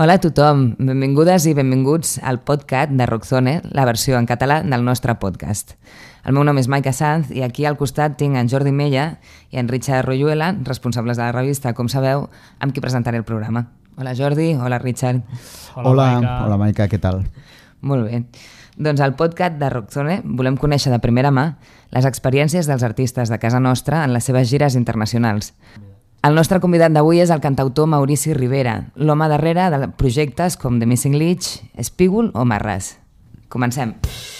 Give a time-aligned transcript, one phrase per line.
[0.00, 4.80] Hola a tothom, benvingudes i benvinguts al podcast de Rockzone, la versió en català del
[4.80, 5.74] nostre podcast.
[6.24, 9.18] El meu nom és Maica Sanz i aquí al costat tinc en Jordi Mella
[9.52, 12.30] i en Richard Royuela, responsables de la revista, com sabeu,
[12.64, 13.66] amb qui presentaré el programa.
[14.00, 15.20] Hola Jordi, hola Richard.
[15.74, 16.32] Hola, hola Maica.
[16.46, 17.20] Hola Maica, què tal?
[17.84, 18.24] Molt bé.
[18.80, 21.50] Doncs al podcast de Rockzone volem conèixer de primera mà
[21.92, 25.52] les experiències dels artistes de casa nostra en les seves gires internacionals.
[26.20, 30.88] El nostre convidat d'avui és el cantautor Maurici Rivera, l'home darrere de projectes com The
[30.90, 31.48] Missing Leech,
[31.80, 32.98] Espígol o Marras.
[33.48, 33.96] Comencem.
[33.96, 34.39] Comencem.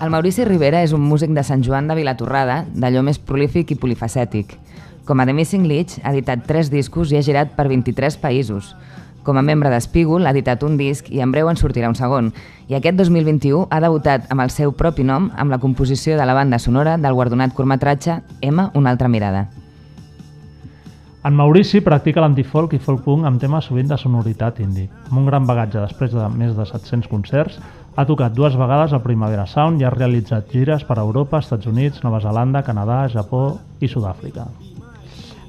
[0.00, 3.76] El Maurici Rivera és un músic de Sant Joan de Vilatorrada, d'allò més prolífic i
[3.76, 4.54] polifacètic.
[5.08, 8.70] Com a The Missing Leech, ha editat tres discos i ha girat per 23 països.
[9.26, 12.32] Com a membre d'Espígol, ha editat un disc i en breu en sortirà un segon.
[12.70, 16.38] I aquest 2021 ha debutat amb el seu propi nom amb la composició de la
[16.38, 19.48] banda sonora del guardonat curtmetratge Emma, una altra mirada.
[21.26, 24.86] En Maurici practica l'antifolk i folk punk amb temes sovint de sonoritat indie.
[25.08, 27.56] Amb un gran bagatge després de més de 700 concerts,
[27.98, 32.04] ha tocat dues vegades al Primavera Sound i ha realitzat gires per Europa, Estats Units,
[32.04, 34.46] Nova Zelanda, Canadà, Japó i Sud-àfrica.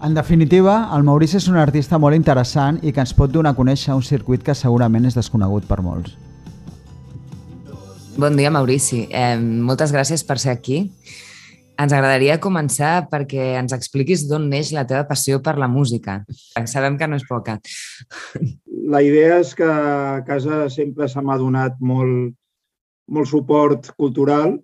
[0.02, 3.60] En definitiva, el Maurici és un artista molt interessant i que ens pot donar a
[3.60, 6.18] conèixer un circuit que segurament és desconegut per molts.
[8.18, 9.06] Bon dia, Maurici.
[9.12, 10.88] Eh, moltes gràcies per ser aquí.
[11.80, 16.18] Ens agradaria començar perquè ens expliquis d'on neix la teva passió per la música.
[16.68, 17.56] Sabem que no és poca.
[18.90, 22.34] La idea és que a casa sempre se m'ha donat molt,
[23.08, 24.58] molt suport cultural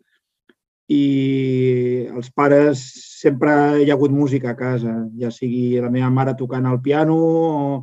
[0.91, 2.81] i els pares
[3.21, 7.15] sempre hi ha hagut música a casa, ja sigui la meva mare tocant el piano
[7.15, 7.79] o,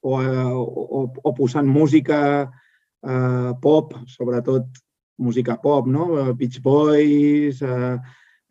[0.00, 4.80] o, o, o posant música eh, pop, sobretot
[5.20, 6.32] música pop, no?
[6.32, 7.98] Beach Boys, eh,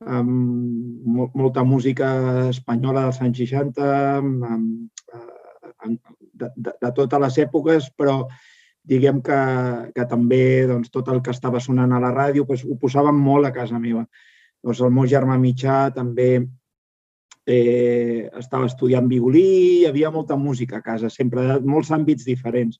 [0.05, 2.09] amb molta música
[2.49, 3.89] espanyola dels anys 60,
[4.19, 5.17] amb, amb,
[5.83, 5.99] amb,
[6.33, 8.21] de, de, de totes les èpoques, però
[8.89, 9.39] diguem que,
[9.95, 13.49] que també doncs, tot el que estava sonant a la ràdio doncs, ho posàvem molt
[13.49, 14.05] a casa meva.
[14.63, 16.29] Doncs el meu germà mitjà també
[17.45, 19.45] eh, estava estudiant violí,
[19.81, 22.79] hi havia molta música a casa, sempre de molts àmbits diferents.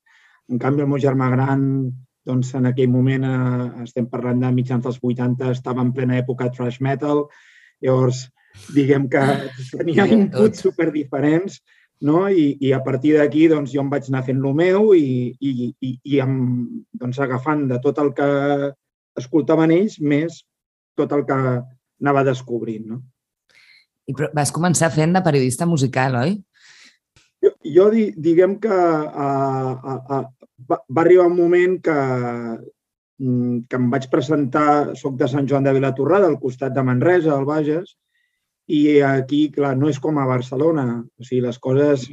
[0.49, 1.61] En canvi, el meu germà gran,
[2.27, 6.51] doncs, en aquell moment, eh, estem parlant de mitjans dels 80, estava en plena època
[6.55, 7.27] trash metal,
[7.83, 8.27] llavors,
[8.75, 9.23] diguem que
[9.79, 11.61] tenia inputs super diferents
[12.01, 12.27] no?
[12.29, 15.69] I, i a partir d'aquí doncs, jo em vaig anar fent el meu i, i,
[15.83, 16.35] i, i em,
[16.95, 18.29] doncs, agafant de tot el que
[19.19, 20.43] escoltaven ells més
[20.99, 22.87] tot el que anava descobrint.
[22.93, 23.01] No?
[24.09, 26.37] I vas començar fent de periodista musical, oi?
[27.43, 30.19] Jo, jo diguem que a, a, a,
[30.69, 31.97] va, va arribar un moment que,
[33.23, 37.35] mm, que em vaig presentar, soc de Sant Joan de Vilatorrada, al costat de Manresa,
[37.35, 37.95] al Bages,
[38.69, 40.85] i aquí, clar, no és com a Barcelona.
[41.01, 42.05] O sigui, les coses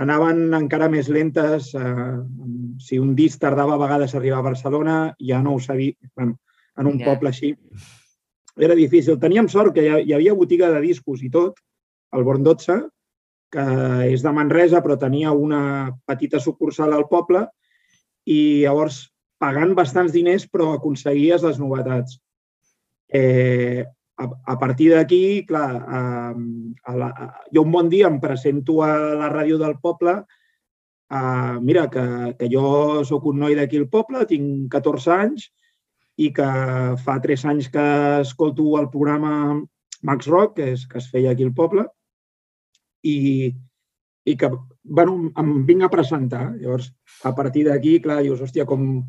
[0.00, 1.72] anaven encara més lentes.
[1.74, 2.12] Eh,
[2.80, 5.96] si un disc tardava a vegades a arribar a Barcelona, ja no ho sabia.
[6.14, 6.38] Bueno,
[6.78, 7.10] en un yeah.
[7.10, 7.56] poble així
[8.60, 9.18] era difícil.
[9.20, 11.58] Teníem sort que hi havia botiga de discos i tot,
[12.14, 12.78] al Born 12,
[13.50, 13.64] que
[14.08, 17.46] és de Manresa, però tenia una petita sucursal al poble
[18.30, 19.08] i llavors
[19.40, 22.18] pagant bastants diners però aconseguies les novetats.
[23.10, 23.84] Eh,
[24.20, 26.00] a, a partir d'aquí, clar, a,
[26.84, 30.20] a la, a, jo un bon dia em presento a la ràdio del poble,
[31.10, 31.22] a,
[31.60, 32.04] mira, que,
[32.38, 35.48] que jo sóc un noi d'aquí al poble, tinc 14 anys
[36.20, 36.50] i que
[37.00, 37.86] fa 3 anys que
[38.20, 39.32] escolto el programa
[40.06, 41.88] Max Rock, que, és, que es feia aquí al poble,
[43.02, 43.52] i,
[44.24, 44.50] i que
[44.82, 46.50] bueno, em vinc a presentar.
[46.58, 46.90] Llavors,
[47.24, 49.04] a partir d'aquí, clar, dius, hòstia, com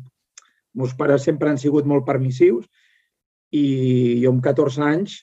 [0.74, 2.68] meus pares sempre han sigut molt permissius,
[3.52, 5.18] i jo amb 14 anys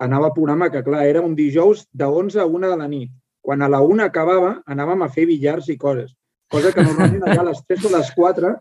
[0.00, 3.10] anava al programa que, clar, era un dijous de 11 a 1 de la nit,
[3.42, 6.14] quan a la una acabava, anàvem a fer billars i coses.
[6.48, 8.54] Cosa que normalment allà a les 3 o les 4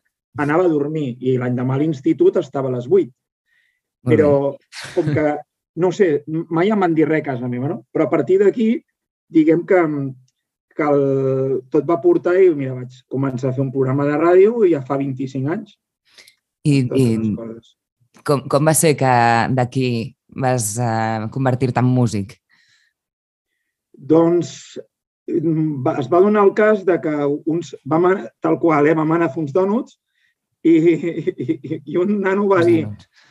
[0.43, 3.07] anava a dormir i l'endemà a l'institut estava a les 8.
[4.07, 4.31] Però
[4.95, 5.27] com que,
[5.83, 7.79] no sé, mai em van dir res a casa meva, no?
[7.93, 8.69] Però a partir d'aquí,
[9.29, 9.81] diguem que,
[10.75, 14.63] que el, tot va portar i, mira, vaig començar a fer un programa de ràdio
[14.65, 15.77] i ja fa 25 anys.
[16.67, 17.05] I, i
[18.27, 19.13] com, com va ser que
[19.55, 19.87] d'aquí
[20.43, 22.35] vas uh, convertir-te en músic?
[23.97, 24.77] Doncs
[25.83, 27.13] va, es va donar el cas de que
[27.45, 28.09] uns, vam,
[28.43, 29.97] tal qual, eh, vam anar a uns dònuts
[30.63, 32.85] i, i, i un nano va dir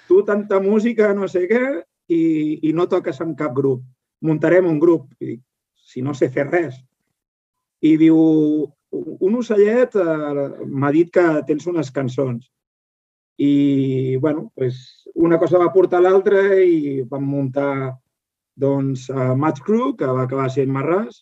[0.09, 1.63] tu tanta música, no sé què,
[2.09, 2.23] i,
[2.69, 3.83] i no toques en cap grup.
[4.23, 5.11] Muntarem un grup.
[5.21, 5.39] I
[5.87, 6.79] si no sé fer res.
[7.87, 8.19] I diu,
[8.97, 12.49] un ocellet eh, m'ha dit que tens unes cançons.
[13.39, 14.81] I, bueno, pues,
[15.15, 17.73] una cosa va portar l'altra i vam muntar
[18.57, 21.21] doncs, a Match Crew, que va acabar sent Marràs,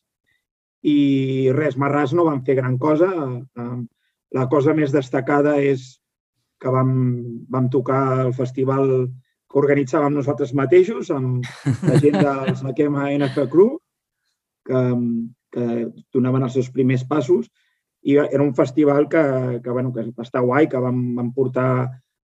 [0.87, 3.11] i res, Marràs no van fer gran cosa.
[3.11, 3.77] Eh,
[4.35, 5.95] la cosa més destacada és
[6.63, 6.93] que vam,
[7.51, 8.89] vam tocar el festival
[9.51, 11.45] que organitzàvem nosaltres mateixos amb
[11.89, 13.75] la gent del Saquema NF Crew,
[14.67, 14.83] que,
[15.55, 15.67] que
[16.15, 17.51] donaven els seus primers passos
[18.05, 19.23] i era un festival que,
[19.65, 21.69] que, bueno, que estar guai, que vam, vam portar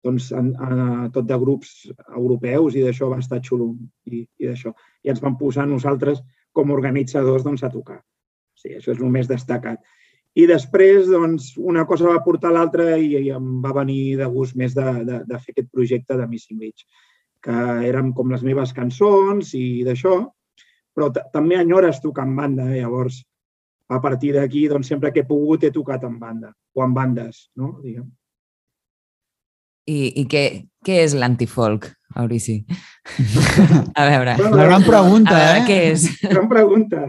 [0.07, 1.73] doncs, a, a, tot de grups
[2.15, 3.73] europeus i d'això va estar xulo
[4.07, 4.71] i, i d'això.
[5.03, 6.23] I ens vam posar nosaltres
[6.55, 7.99] com a organitzadors doncs, a tocar.
[8.57, 9.83] Sí, això és el més destacat.
[10.37, 14.57] I després, doncs, una cosa va portar l'altra i, i em va venir de gust
[14.61, 16.87] més de, de, de fer aquest projecte de Missing Beach,
[17.43, 17.59] que
[17.89, 20.19] eren com les meves cançons i d'això,
[20.97, 22.81] però també enyores tocar en banda, eh?
[22.81, 23.21] llavors
[23.89, 27.51] a partir d'aquí, doncs, sempre que he pogut he tocat en banda, o en bandes,
[27.55, 27.77] no?
[27.85, 28.09] Diguem.
[29.87, 30.43] I, i què,
[30.83, 32.57] què és l'antifolk, Maurici?
[34.01, 34.35] A veure.
[34.43, 35.67] La gran pregunta, a veure, eh?
[35.69, 36.07] què és?
[36.25, 37.05] Gran pregunta.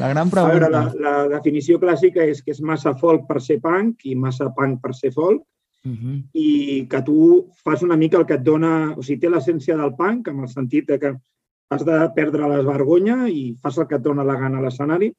[0.00, 1.02] La gran A veure, la, pregunta.
[1.04, 4.94] la definició clàssica és que és massa folk per ser punk i massa punk per
[4.96, 5.44] ser folk
[5.84, 6.22] Uh -huh.
[6.32, 8.94] i que tu fas una mica el que et dona...
[8.96, 11.10] O sigui, té l'essència del punk, en el sentit de que
[11.72, 15.10] has de perdre la vergonya i fas el que et dona la gana a l'escenari,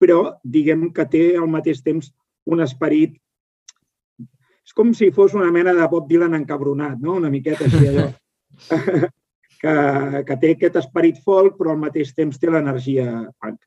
[0.00, 2.12] però diguem que té al mateix temps
[2.46, 3.16] un esperit
[4.66, 7.14] és com si fos una mena de Bob Dylan encabronat, no?
[7.20, 8.08] una miqueta així allò.
[9.62, 9.74] que,
[10.26, 13.06] que té aquest esperit folk, però al mateix temps té l'energia
[13.38, 13.60] punk.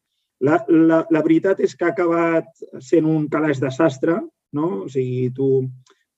[0.44, 2.52] La, la, la veritat és que ha acabat
[2.84, 4.18] sent un calaix de sastre,
[4.56, 4.70] no?
[4.84, 5.64] O sigui, tu,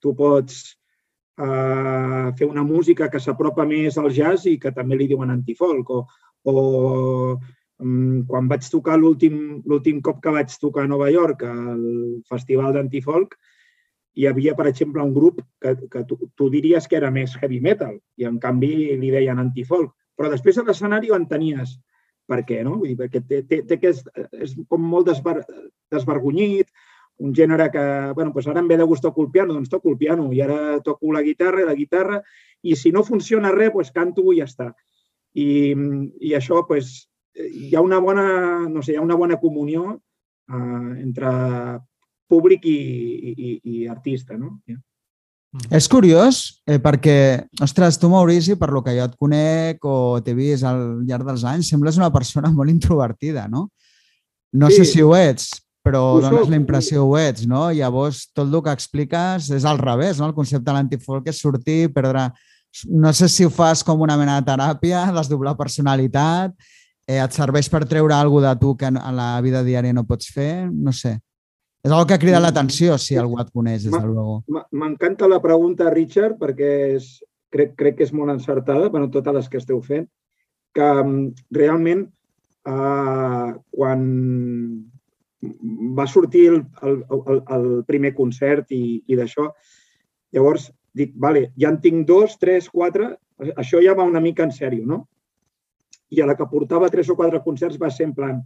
[0.02, 0.60] tu pots
[1.38, 5.90] uh, fer una música que s'apropa més al jazz i que també li diuen antifolk,
[5.90, 6.04] o,
[6.44, 6.54] o
[7.82, 13.38] um, quan vaig tocar l'últim cop que vaig tocar a Nova York, al Festival d'Antifolk,
[14.14, 17.60] hi havia, per exemple, un grup que, que tu, tu diries que era més heavy
[17.64, 19.94] metal i, en canvi, li deien antifolk.
[20.18, 21.78] Però després a l'escenari ho entenies
[22.28, 22.76] per què, no?
[22.80, 25.40] Vull dir, perquè té, té, té aquest, és com molt desver,
[25.92, 26.68] desvergonyit,
[27.22, 27.84] un gènere que,
[28.16, 30.40] bueno, doncs ara em ve de gust tocar el piano, doncs toco el piano i
[30.42, 32.20] ara toco la guitarra i la guitarra
[32.62, 34.72] i si no funciona res, doncs canto i ja està.
[35.38, 35.72] I,
[36.20, 37.06] i això, doncs,
[37.38, 38.26] hi ha una bona,
[38.68, 41.30] no sé, hi ha una bona comunió eh, entre
[42.28, 42.78] públic i,
[43.32, 44.58] i, i artista, no?
[44.66, 44.80] Yeah.
[45.68, 47.16] És curiós, eh, perquè,
[47.60, 51.44] ostres, tu, Maurici, per lo que jo et conec o t'he vist al llarg dels
[51.44, 53.68] anys, sembles una persona molt introvertida, no?
[54.52, 54.80] No Sí.
[54.80, 55.50] sé si ho ets,
[55.82, 57.66] però Ho dones la impressió ho ets, no?
[57.74, 60.28] Llavors, tot el que expliques és al revés, no?
[60.30, 62.30] El concepte de l'antifolk és sortir, perdre...
[62.88, 66.54] No sé si ho fas com una mena de teràpia, desdoblar personalitat,
[67.04, 70.30] eh, et serveix per treure alguna de tu que a la vida diària no pots
[70.32, 71.18] fer, no sé.
[71.82, 74.38] És algo que ha cridat l'atenció, si algú et coneix, des de luego.
[74.70, 77.10] M'encanta la pregunta, Richard, perquè és,
[77.52, 80.06] crec, crec que és molt encertada, bueno, totes les que esteu fent,
[80.72, 82.06] que mm, realment
[82.70, 84.06] eh, quan
[85.98, 89.48] va sortir el, el, el, el primer concert i, i d'això,
[90.32, 93.14] llavors dic, vale, ja en tinc dos, tres, quatre,
[93.56, 95.02] això ja va una mica en sèrio, no?
[96.12, 98.42] I a la que portava tres o quatre concerts va ser en plan,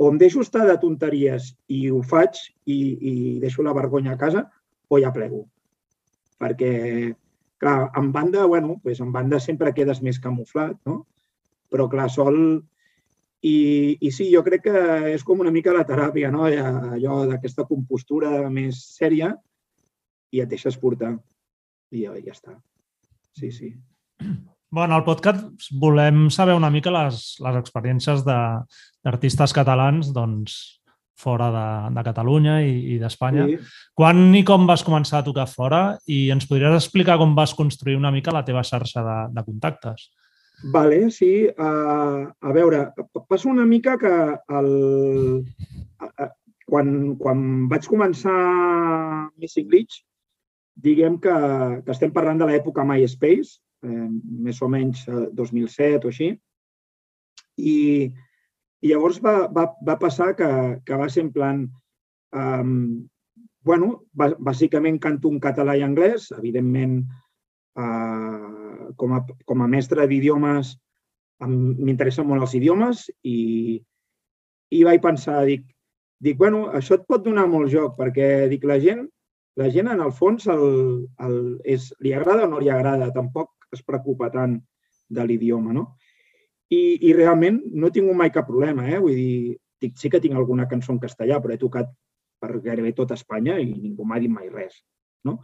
[0.00, 4.20] o em deixo estar de tonteries i ho faig i, i deixo la vergonya a
[4.20, 4.46] casa,
[4.88, 5.44] o ja plego.
[6.40, 6.70] Perquè,
[7.60, 11.04] clar, en banda, bueno, pues en banda sempre quedes més camuflat, no?
[11.70, 12.38] Però, clar, sol...
[13.42, 14.80] I, I sí, jo crec que
[15.14, 16.44] és com una mica la teràpia, no?
[16.44, 19.32] Allò d'aquesta compostura més sèria
[20.32, 21.14] i et deixes portar.
[21.90, 22.58] I ja, ja està.
[23.32, 23.72] Sí, sí.
[24.70, 28.60] Bueno, al podcast volem saber una mica les, les experiències de-
[29.02, 30.58] d'artistes catalans doncs,
[31.20, 31.64] fora de,
[31.96, 33.46] de Catalunya i, i d'Espanya.
[33.48, 33.56] Sí.
[33.98, 37.96] Quan i com vas començar a tocar fora i ens podries explicar com vas construir
[37.98, 40.06] una mica la teva xarxa de, de contactes?
[40.62, 41.48] Vale, sí.
[41.48, 42.84] Uh, a veure,
[43.28, 44.12] passa una mica que
[44.58, 44.70] el,
[46.04, 46.28] uh,
[46.70, 48.36] quan, quan vaig començar
[49.40, 50.02] Missing Glitch,
[50.80, 51.36] diguem que,
[51.84, 54.08] que estem parlant de l'època MySpace, eh,
[54.46, 55.02] més o menys
[55.36, 56.30] 2007 o així,
[57.60, 57.76] i,
[58.80, 60.50] i llavors va, va, va passar que,
[60.86, 61.64] que va ser en plan...
[62.30, 63.08] Um,
[63.66, 66.94] bueno, bàsicament canto un català i anglès, evidentment
[67.76, 68.59] uh,
[68.96, 70.74] com, a, com a mestre d'idiomes
[71.40, 73.80] m'interessen molt els idiomes i,
[74.76, 75.64] i vaig pensar, dic,
[76.20, 79.06] dic, bueno, això et pot donar molt joc perquè dic, la gent
[79.60, 83.68] la gent, en el fons, el, el, és, li agrada o no li agrada, tampoc
[83.74, 84.58] es preocupa tant
[85.10, 85.84] de l'idioma, no?
[86.70, 89.00] I, I realment no he tingut mai cap problema, eh?
[89.02, 91.90] Vull dir, dic, sí que tinc alguna cançó en castellà, però he tocat
[92.40, 94.78] per gairebé tot Espanya i ningú m'ha dit mai res,
[95.26, 95.40] no?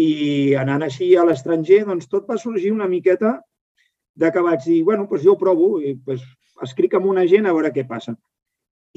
[0.00, 3.38] I anant així a l'estranger, doncs tot va sorgir una miqueta
[4.20, 6.24] de que vaig dir, bueno, doncs jo ho provo, i doncs
[6.66, 8.14] escric amb una gent a veure què passa.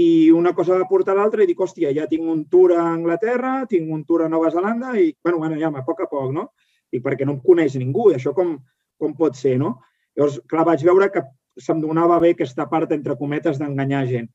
[0.03, 3.53] I una cosa va portar l'altra i dic, hòstia, ja tinc un tour a Anglaterra,
[3.69, 6.47] tinc un tour a Nova Zelanda i, bueno, bueno ja, a poc a poc, no?
[6.93, 8.55] I perquè no em coneix ningú, i això com,
[8.99, 9.75] com pot ser, no?
[10.17, 11.23] Llavors, clar, vaig veure que
[11.61, 14.31] se'm donava bé aquesta part, entre cometes, d'enganyar gent.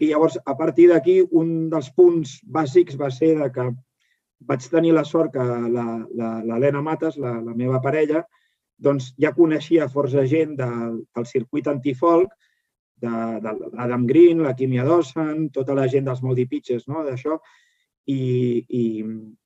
[0.00, 3.68] I llavors, a partir d'aquí, un dels punts bàsics va ser de que
[4.48, 8.24] vaig tenir la sort que l'Helena Mates, la, la meva parella,
[8.82, 12.32] doncs ja coneixia força gent del, del circuit antifolk
[13.02, 17.04] de, de l'Adam Green, la Kimia Dawson, tota la gent dels Moldy Pitches, no?
[17.06, 17.38] d'això,
[18.10, 18.82] i, i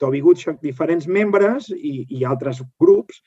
[0.00, 3.20] Toby Goodchuck, diferents membres i, i altres grups.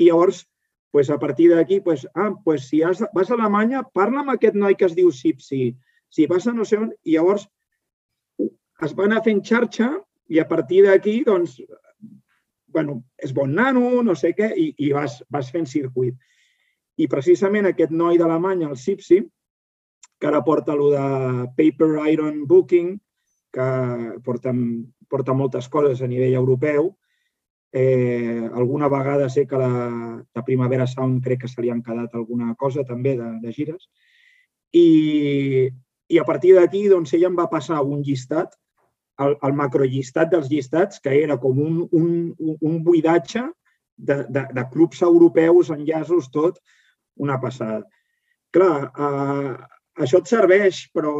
[0.00, 0.44] I llavors,
[0.90, 4.58] pues, a partir d'aquí, pues, ah, pues, si has, vas a Alemanya, parla amb aquest
[4.58, 5.74] noi que es diu Sipsi.
[6.10, 7.46] Si vas a no sé on, i llavors
[8.82, 9.92] es va anar fent xarxa
[10.30, 11.58] i a partir d'aquí, doncs,
[12.70, 16.14] bueno, és bon nano, no sé què, i, i vas, vas fent circuit.
[17.00, 19.20] I precisament aquest noi d'Alemanya, el Sipsi,
[20.20, 21.04] que ara porta el de
[21.56, 22.94] Paper Iron Booking,
[23.50, 23.68] que
[24.22, 24.54] porta,
[25.10, 26.92] porta moltes coses a nivell europeu.
[27.72, 32.14] Eh, alguna vegada sé que la, la Primavera Sound crec que se li han quedat
[32.14, 33.88] alguna cosa també de, de gires.
[34.70, 35.70] I,
[36.06, 38.54] i a partir d'aquí doncs, ella em va passar un llistat,
[39.24, 43.44] el, el macrollistat dels llistats, que era com un, un, un buidatge
[43.96, 46.60] de, de, de clubs europeus, enllaços, tot,
[47.20, 47.84] una passada.
[48.54, 49.52] Clar, eh,
[50.00, 51.12] això et serveix, però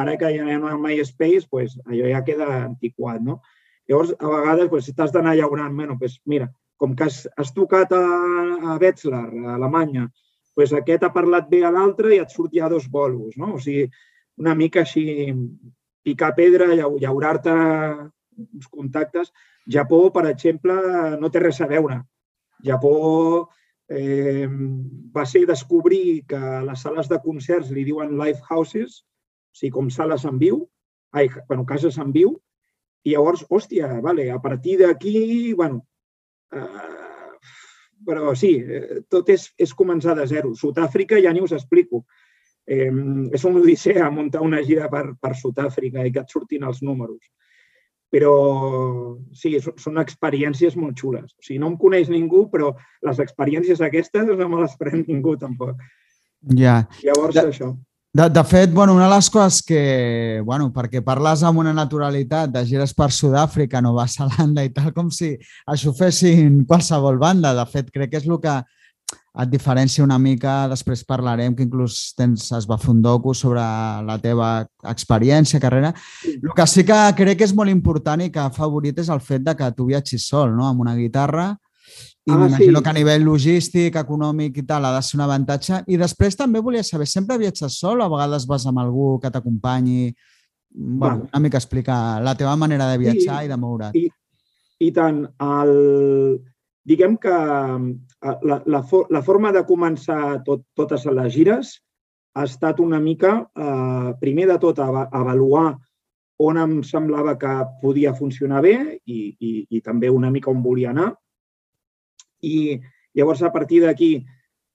[0.00, 3.40] ara que ja anem a MySpace, pues, allò ja queda antiquat, no?
[3.88, 6.48] Llavors, a vegades, pues, si t'has d'anar llaurant, bueno, pues, mira,
[6.80, 8.04] com que has, has tocat a,
[8.72, 10.08] a Wetzlar, a Alemanya,
[10.56, 13.54] pues, aquest ha parlat bé a l'altre i et surt ja dos bolos, no?
[13.58, 13.90] O sigui,
[14.40, 15.30] una mica així,
[16.04, 17.54] picar pedra, llaurar-te
[18.44, 19.32] uns contactes.
[19.66, 20.74] Japó, per exemple,
[21.20, 22.02] no té res a veure.
[22.64, 22.94] Japó
[23.88, 24.48] eh,
[25.16, 29.02] va ser descobrir que les sales de concerts li diuen live houses,
[29.54, 30.64] o sigui, com sales en viu,
[31.14, 32.34] ai, bueno, cases en viu,
[33.04, 35.82] i llavors, hòstia, vale, a partir d'aquí, bueno,
[36.52, 36.94] eh,
[38.04, 40.54] però sí, eh, tot és, és començar de zero.
[40.56, 42.04] Sud-àfrica ja ni us explico.
[42.64, 42.90] Eh,
[43.36, 47.20] és un odissea muntar una gira per, per Sud-àfrica i que et surtin els números
[48.14, 48.34] però
[49.34, 51.32] sí, són experiències molt xules.
[51.34, 52.70] O sigui, no em coneix ningú, però
[53.02, 55.80] les experiències aquestes no me les pren ningú tampoc.
[56.54, 56.84] Ja.
[57.02, 57.72] Llavors, de, això.
[58.14, 62.52] De, de fet, bueno, una de les coses que, bueno, perquè parles amb una naturalitat
[62.54, 65.32] de gires per Sud-àfrica, Nova Zelanda i tal, com si
[65.66, 67.50] això fessin qualsevol banda.
[67.58, 68.60] De fet, crec que és el que
[69.42, 73.64] et diferència una mica, després parlarem, que inclús tens, es va fer un docu sobre
[74.06, 74.50] la teva
[74.86, 75.90] experiència, carrera.
[76.30, 79.22] El que sí que crec que és molt important i que ha favorit és el
[79.24, 81.50] fet de que tu viatgis sol, no?, amb una guitarra,
[82.24, 82.82] i ah, m'imagino sí.
[82.84, 85.82] que a nivell logístic, econòmic i tal ha de ser un avantatge.
[85.92, 89.32] I després també volia saber, sempre viatges sol o a vegades vas amb algú que
[89.34, 90.14] t'acompanyi?
[90.74, 93.98] Bueno, una mica explicar la teva manera de viatjar i, i de moure't.
[93.98, 94.08] I,
[94.86, 95.20] I tant.
[95.44, 95.74] El,
[96.84, 101.74] diguem que eh, la, la, la forma de començar tot, totes les gires
[102.34, 105.74] ha estat una mica, eh, primer de tot, avaluar
[106.44, 108.74] on em semblava que podia funcionar bé
[109.06, 111.12] i, i, i també una mica on volia anar.
[112.42, 112.80] I
[113.14, 114.12] llavors, a partir d'aquí,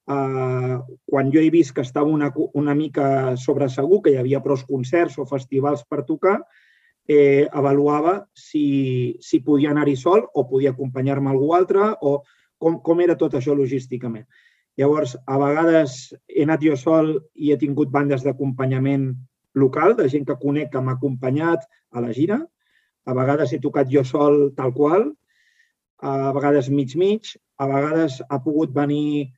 [0.10, 4.58] eh, quan jo he vist que estava una, una mica sobresegur, que hi havia prou
[4.68, 6.40] concerts o festivals per tocar,
[7.52, 12.20] avaluava si, si podia anar-hi sol o podia acompanyar-me algú altre o
[12.60, 14.28] com, com era tot això logísticament.
[14.78, 19.10] Llavors, a vegades he anat jo sol i he tingut bandes d'acompanyament
[19.56, 22.40] local, de gent que conec que m'ha acompanyat a la gira.
[23.10, 25.10] A vegades he tocat jo sol tal qual,
[26.00, 29.34] a vegades mig-mig, a vegades ha pogut venir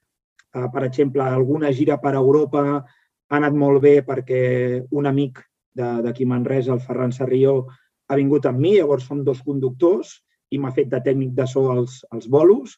[0.54, 4.42] Eh, per exemple, alguna gira per Europa ha anat molt bé perquè
[4.92, 5.40] un amic
[5.78, 7.66] d'aquí Manresa, el Ferran Sarrió,
[8.08, 10.18] ha vingut amb mi, llavors som dos conductors
[10.52, 12.76] i m'ha fet de tècnic de so als, als bolos.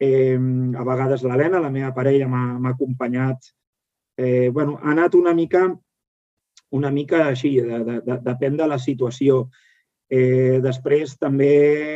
[0.00, 3.52] Eh, a vegades l'Helena, la meva parella, m'ha acompanyat.
[4.16, 5.70] Eh, bueno, ha anat una mica
[6.74, 9.44] una mica així, de, de, de, depèn de la situació.
[10.14, 11.52] Eh, després també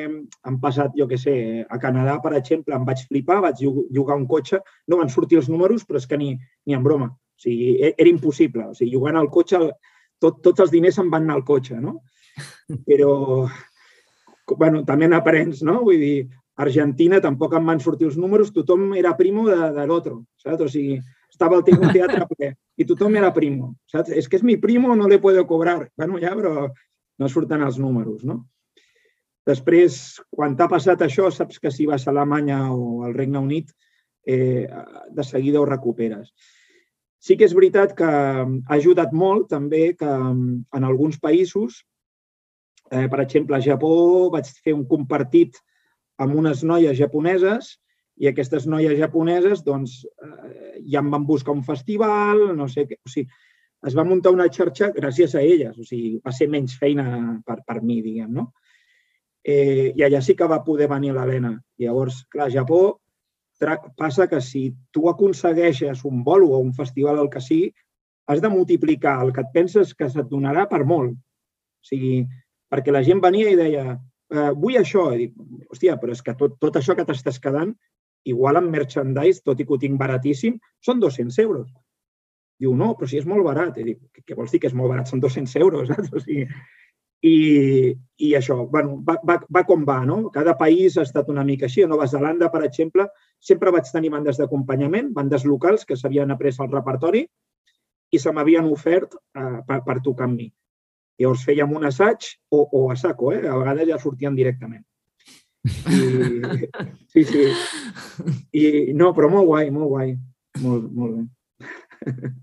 [0.08, 1.34] han passat, jo què sé,
[1.68, 5.50] a Canadà, per exemple, em vaig flipar, vaig llogar un cotxe, no van sortir els
[5.52, 6.32] números, però és que ni,
[6.66, 7.10] ni en broma.
[7.10, 8.70] O sigui, e, era impossible.
[8.70, 9.60] O sigui, jugant al cotxe,
[10.22, 11.98] tot, tots els diners se'n van anar al cotxe, no?
[12.88, 13.12] Però,
[14.56, 15.80] bueno, també n'aprens, no?
[15.86, 16.16] Vull dir,
[16.58, 20.64] Argentina tampoc em van sortir els números, tothom era primo de, de l'altre, saps?
[20.66, 20.98] O sigui,
[21.30, 24.10] estava al teatre ple i tothom era primo, saps?
[24.10, 25.80] És que és mi primo, no le puedo cobrar.
[25.96, 26.68] Bueno, ja, però
[27.18, 28.42] no surten els números, no?
[29.48, 33.70] Després, quan t'ha passat això, saps que si vas a Alemanya o al Regne Unit,
[34.26, 34.66] eh,
[35.08, 36.34] de seguida ho recuperes.
[37.18, 41.82] Sí que és veritat que ha ajudat molt també que en alguns països,
[42.92, 45.58] eh, per exemple, a Japó vaig fer un compartit
[46.18, 47.76] amb unes noies japoneses
[48.18, 52.98] i aquestes noies japoneses doncs, eh, ja em van buscar un festival, no sé què.
[53.02, 53.28] O sigui,
[53.86, 57.04] es va muntar una xarxa gràcies a elles, o sigui, va ser menys feina
[57.46, 58.48] per, per mi, diguem, no?
[59.44, 61.54] Eh, I allà sí que va poder venir l'Helena.
[61.78, 62.80] Llavors, clar, a Japó
[63.98, 67.72] passa que si tu aconsegueixes un vol o un festival el que sigui,
[68.28, 71.14] has de multiplicar el que et penses que se't donarà per molt.
[71.16, 72.26] O sigui,
[72.70, 73.96] perquè la gent venia i deia,
[74.34, 75.08] eh, vull això.
[75.14, 75.36] I dic,
[75.72, 77.72] hòstia, però és que tot, tot això que t'estàs quedant,
[78.28, 81.70] igual amb merchandise, tot i que ho tinc baratíssim, són 200 euros.
[82.60, 83.78] Diu, no, però si és molt barat.
[83.78, 85.08] I dic, què vols dir que és molt barat?
[85.10, 85.88] Són 200 euros.
[86.16, 86.44] O sigui,
[87.22, 90.28] i, I això, bueno, va, va, va com va, no?
[90.34, 91.82] Cada país ha estat una mica així.
[91.82, 93.08] A Nova Zelanda, per exemple,
[93.38, 97.26] sempre vaig tenir bandes d'acompanyament, bandes locals que s'havien après al repertori
[98.10, 100.48] i se m'havien ofert eh, per, per tocar amb mi.
[101.18, 103.42] Llavors fèiem un assaig o, o a saco, eh?
[103.46, 104.84] a vegades ja sortien directament.
[105.68, 106.68] I,
[107.12, 107.46] sí, sí.
[108.54, 110.12] I, no, però molt guai, molt guai.
[110.62, 112.38] Molt, molt bé.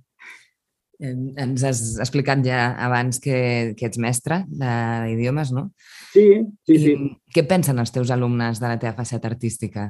[0.99, 5.69] Ens has explicat ja abans que, que ets mestre d'idiomes, no?
[6.13, 6.93] Sí, sí, sí.
[6.95, 9.89] I què pensen els teus alumnes de la teva faceta artística?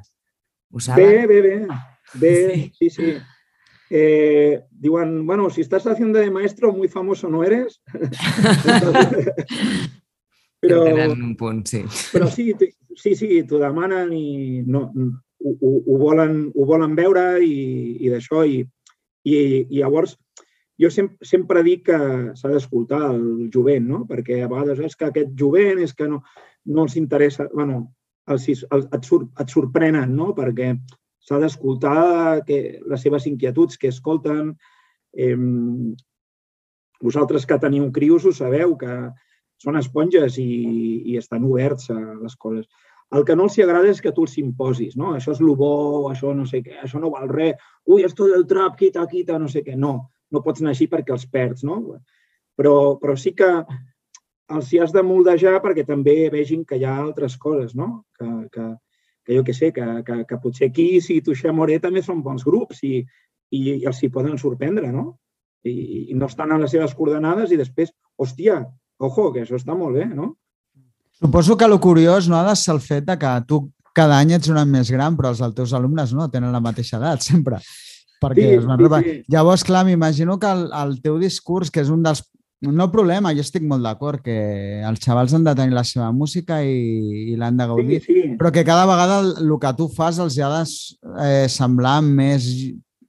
[0.73, 1.05] Ho saben?
[1.05, 1.55] Bé, bé, bé.
[2.21, 2.35] Bé,
[2.79, 2.89] sí, sí.
[2.89, 3.15] sí.
[3.89, 7.81] Eh, diuen, bueno, si estás haciendo de maestro, muy famoso no eres.
[10.59, 11.83] però, tenen un punt, sí.
[12.11, 12.51] Però sí,
[12.97, 18.09] sí, sí, t'ho demanen i no, ho, ho, ho, volen, ho volen veure i, i
[18.09, 18.41] d'això.
[18.45, 18.63] I,
[19.25, 19.35] i,
[19.69, 20.17] I llavors
[20.81, 21.99] jo sempre, sempre dic que
[22.35, 24.03] s'ha d'escoltar el jovent, no?
[24.09, 26.21] perquè a vegades és que aquest jovent és que no,
[26.65, 27.81] no els interessa, bueno,
[28.27, 30.33] els, els, et, sur, et sorprenen, no?
[30.37, 30.73] perquè
[31.25, 34.55] s'ha d'escoltar les seves inquietuds que escolten.
[35.15, 35.37] Eh,
[37.01, 38.97] vosaltres que teniu crios ho sabeu, que
[39.61, 40.49] són esponges i,
[41.11, 42.67] i estan oberts a les coses.
[43.15, 45.13] El que no els agrada és que tu els imposis, no?
[45.15, 47.61] Això és el bo, això no sé què, això no val res.
[47.85, 49.77] Ui, esto del trap, quita, quita, no sé què.
[49.79, 49.93] No,
[50.35, 51.81] no pots anar així perquè els perds, no?
[52.55, 53.49] Però, però sí que
[54.55, 58.05] els hi has de moldejar perquè també vegin que hi ha altres coses, no?
[58.17, 58.67] Que, que,
[59.25, 62.45] que jo què sé, que, que, que potser aquí, si Tuixer Moré també són bons
[62.45, 65.15] grups i, i, i els hi poden sorprendre, no?
[65.65, 67.89] I, I no estan a les seves coordenades i després,
[68.21, 68.59] hòstia,
[69.01, 70.35] ojo, que això està molt bé, no?
[71.15, 73.63] Suposo que el curiós no ha de ser el fet de que tu
[73.95, 76.99] cada any ets un any més gran, però els teus alumnes no tenen la mateixa
[76.99, 77.61] edat, sempre
[78.25, 79.17] perquè sí, es van sí, sí.
[79.31, 82.25] Llavors, clar, m'imagino que el, el teu discurs, que és un dels...
[82.65, 84.35] No problema, jo estic molt d'acord que
[84.87, 88.23] els xavals han de tenir la seva música i, i l'han de gaudir, sí, sí.
[88.39, 90.63] però que cada vegada el, el que tu fas els ha de
[91.27, 92.47] eh, semblar més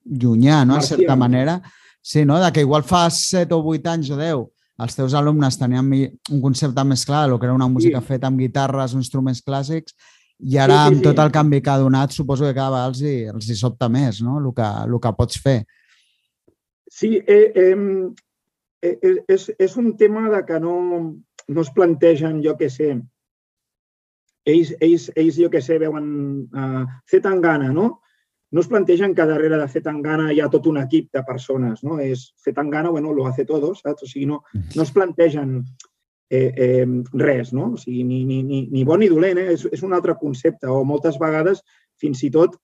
[0.04, 0.76] llunyà, no?
[0.76, 1.60] En certa manera.
[2.02, 2.36] Sí, no?
[2.42, 4.44] De que igual fa 7 o 8 anys o 10
[4.84, 8.08] els teus alumnes tenien un concepte més clar del que era una música sí.
[8.10, 9.96] feta amb guitarres o instruments clàssics
[10.38, 12.90] i ara, sí, sí, amb tot el canvi que ha donat, suposo que cada vegada
[12.90, 14.38] els hi, els hi sobta més no?
[14.42, 15.58] el, que, el que pots fer.
[16.92, 20.76] Sí, eh, eh, eh, és, és un tema de que no,
[21.48, 22.92] no es plantegen, jo què sé,
[24.46, 26.06] ells, ells, ells jo què sé, veuen
[26.54, 27.88] uh, Zetangana, no?
[28.54, 31.98] No es plantegen que darrere de Zetangana hi ha tot un equip de persones, no?
[32.00, 34.06] És Zetangana, bueno, lo hace todo, saps?
[34.06, 35.58] O sigui, no, no es plantegen
[36.30, 37.72] eh, eh, res, no?
[37.74, 39.52] O sigui, ni, ni, ni, ni bon ni dolent, eh?
[39.54, 40.68] és, és un altre concepte.
[40.70, 41.62] O moltes vegades,
[42.00, 42.58] fins i tot,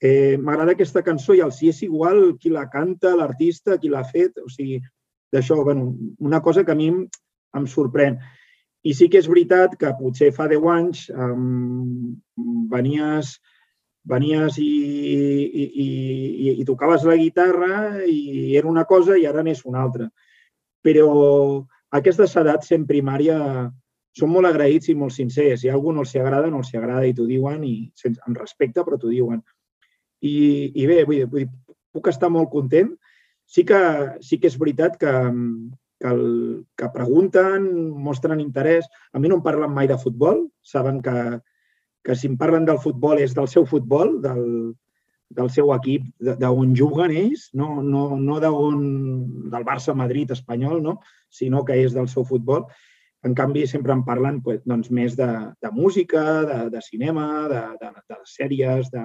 [0.00, 4.04] eh, m'agrada aquesta cançó i el si és igual qui la canta, l'artista, qui l'ha
[4.06, 4.80] fet, o sigui,
[5.32, 7.04] d'això, bueno, una cosa que a mi em,
[7.56, 8.18] em sorprèn.
[8.86, 12.14] I sí que és veritat que potser fa 10 anys um,
[12.70, 13.38] venies
[14.08, 19.64] venies i, i, i, i tocaves la guitarra i era una cosa i ara n'és
[19.68, 20.08] una altra.
[20.80, 21.08] Però
[21.96, 23.38] aquestes edats en primària
[24.18, 25.62] són molt agraïts i molt sincers.
[25.62, 28.38] Si a algú no els agrada, no els agrada i t'ho diuen i sense, amb
[28.40, 29.42] respecte, però t'ho diuen.
[30.20, 30.34] I,
[30.74, 32.90] I bé, vull dir, vull dir, puc estar molt content.
[33.48, 33.80] Sí que,
[34.20, 35.12] sí que és veritat que,
[36.02, 36.24] que, el,
[36.76, 37.68] que pregunten,
[38.08, 38.88] mostren interès.
[39.12, 40.48] A mi no em parlen mai de futbol.
[40.60, 41.38] Saben que,
[42.04, 44.74] que si em parlen del futbol és del seu futbol, del,
[45.28, 48.84] del seu equip, d'on juguen ells, no, no, no d'on,
[49.52, 50.98] del Barça, Madrid, Espanyol, no?
[51.28, 52.64] sinó que és del seu futbol.
[53.26, 55.28] En canvi, sempre en parlen doncs, més de,
[55.60, 59.04] de música, de, de cinema, de, de, de sèries, de,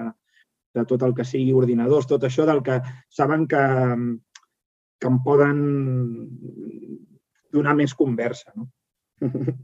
[0.74, 2.80] de tot el que sigui ordinadors, tot això del que
[3.12, 3.64] saben que,
[5.00, 5.60] que em poden
[7.54, 8.54] donar més conversa.
[8.56, 8.70] No?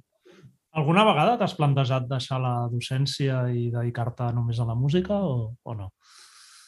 [0.81, 5.75] Alguna vegada t'has plantejat deixar la docència i dedicar-te només a la música o, o
[5.75, 5.89] no?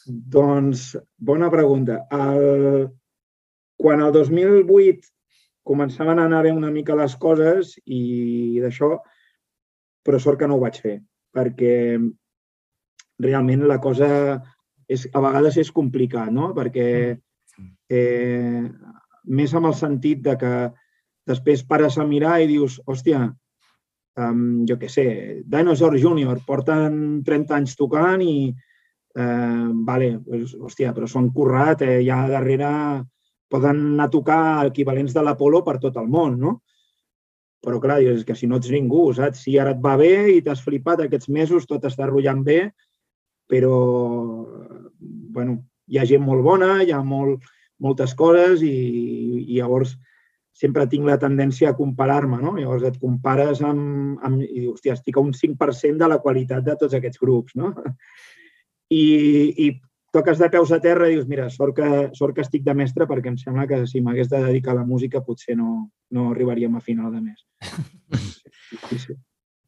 [0.07, 2.03] Doncs, bona pregunta.
[2.11, 2.89] El...
[3.83, 5.09] Quan el 2008
[5.67, 8.93] començaven a anar bé una mica les coses i d'això,
[10.05, 10.97] però sort que no ho vaig fer,
[11.35, 11.73] perquè
[13.23, 14.09] realment la cosa
[14.87, 16.51] és, a vegades és complicat, no?
[16.55, 16.87] Perquè
[17.97, 18.63] eh,
[19.25, 20.53] més amb el sentit de que
[21.27, 23.25] després pares a mirar i dius, hòstia,
[24.19, 25.07] um, jo què sé,
[25.47, 28.51] Dinosaur Junior, porten 30 anys tocant i,
[29.15, 32.69] eh, vale, pues, hòstia, però s'ho han currat, eh, ja darrere
[33.53, 36.61] poden anar a tocar equivalents de l'Apolo per tot el món, no?
[37.63, 39.43] Però clar, és que si no ets ningú, saps?
[39.45, 42.71] Si ara et va bé i t'has flipat aquests mesos, tot està rotllant bé,
[43.47, 43.77] però,
[45.35, 47.45] bueno, hi ha gent molt bona, hi ha molt,
[47.83, 48.73] moltes coses i,
[49.43, 49.95] i llavors
[50.53, 52.55] sempre tinc la tendència a comparar-me, no?
[52.57, 56.65] Llavors et compares amb, amb i dius, hòstia, estic a un 5% de la qualitat
[56.65, 57.73] de tots aquests grups, no?
[58.89, 59.03] I,
[59.57, 59.67] i
[60.13, 63.07] toques de peus a terra i dius, mira, sort que, sort que estic de mestre
[63.09, 66.75] perquè em sembla que si m'hagués de dedicar a la música potser no, no arribaríem
[66.75, 67.45] a final de mes.
[68.89, 69.13] Sí, sí.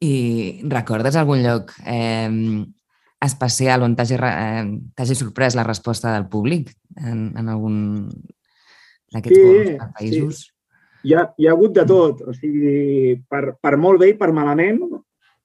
[0.02, 0.16] I
[0.68, 2.28] recordes algun lloc eh,
[3.22, 7.78] especial on t'hagi eh, sorprès la resposta del públic en, en algun
[9.14, 10.42] d'aquests sí, països?
[10.42, 10.56] Sí
[11.06, 14.32] hi ha, hi ha hagut de tot, o sigui, per, per molt bé i per
[14.34, 14.80] malament,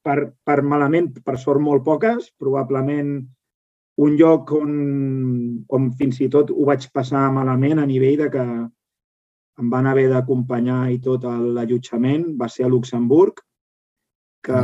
[0.01, 3.19] per, per malament, per sort molt poques, probablement
[4.01, 4.71] un lloc on,
[5.69, 8.45] on fins i tot ho vaig passar malament a nivell de que
[9.61, 13.43] em van haver d'acompanyar i tot l'allotjament, va ser a Luxemburg,
[14.41, 14.61] que...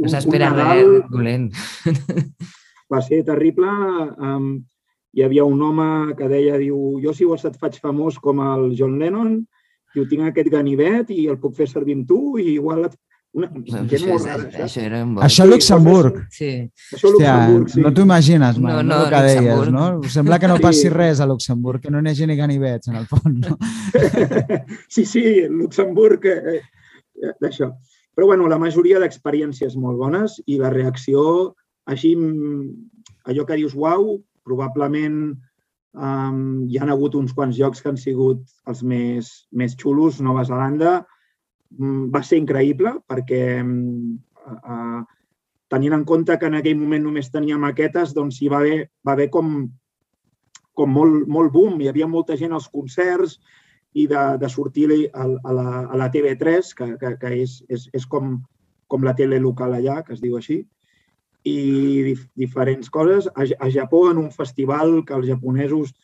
[0.00, 1.50] no s'espera res dolent.
[2.90, 3.70] Va ser terrible.
[4.18, 4.48] Um,
[5.14, 8.72] hi havia un home que deia, diu, jo si vols et faig famós com el
[8.78, 9.36] John Lennon,
[9.94, 12.98] diu, tinc aquest ganivet i el puc fer servir amb tu i igual et...
[13.30, 16.16] Una, no, això, molt rara, això, això, era un això a Luxemburg.
[16.34, 16.48] Sí.
[16.96, 17.82] Això a Luxemburg, sí.
[17.84, 19.84] No t'ho imagines, man, no, no, el que deies, no?
[20.10, 20.90] Sembla que no passi sí.
[20.90, 23.54] res a Luxemburg, que no n'hi hagi ni ganivets, en el fons, no?
[24.96, 27.70] sí, sí, Luxemburg, eh, eh, d'això.
[28.18, 31.22] Però, bueno, la majoria d'experiències molt bones i la reacció,
[31.86, 32.16] així,
[33.30, 35.22] allò que dius, uau, probablement
[35.94, 40.18] um, hi han hagut uns quants jocs que han sigut els més, més xulos.
[40.18, 40.98] Nova Zelanda
[41.78, 45.02] va ser increïble perquè uh,
[45.70, 49.14] tenint en compte que en aquell moment només tenia maquetes, doncs hi va haver, va
[49.14, 49.68] haver com,
[50.74, 51.78] com molt, molt boom.
[51.80, 53.38] Hi havia molta gent als concerts
[53.94, 57.86] i de, de sortir a, a, la, a la TV3, que, que, que és, és,
[57.94, 58.36] és com,
[58.90, 60.64] com la tele local allà, que es diu així,
[61.46, 61.56] i
[62.10, 63.30] dif diferents coses.
[63.34, 65.94] A, a Japó, en un festival que els japonesos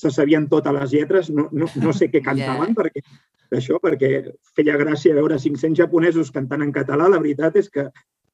[0.00, 2.78] se sabien totes les lletres, no, no, no sé què cantaven, yeah.
[2.78, 3.04] perquè
[3.50, 4.10] d'això, perquè
[4.56, 7.88] feia gràcia veure 500 japonesos cantant en català, la veritat és que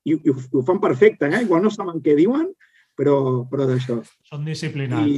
[0.06, 1.42] i, i ho, ho fan perfecte, eh?
[1.42, 2.50] igual no saben què diuen,
[2.96, 3.16] però,
[3.50, 3.98] però d'això.
[4.28, 5.10] Són disciplinats.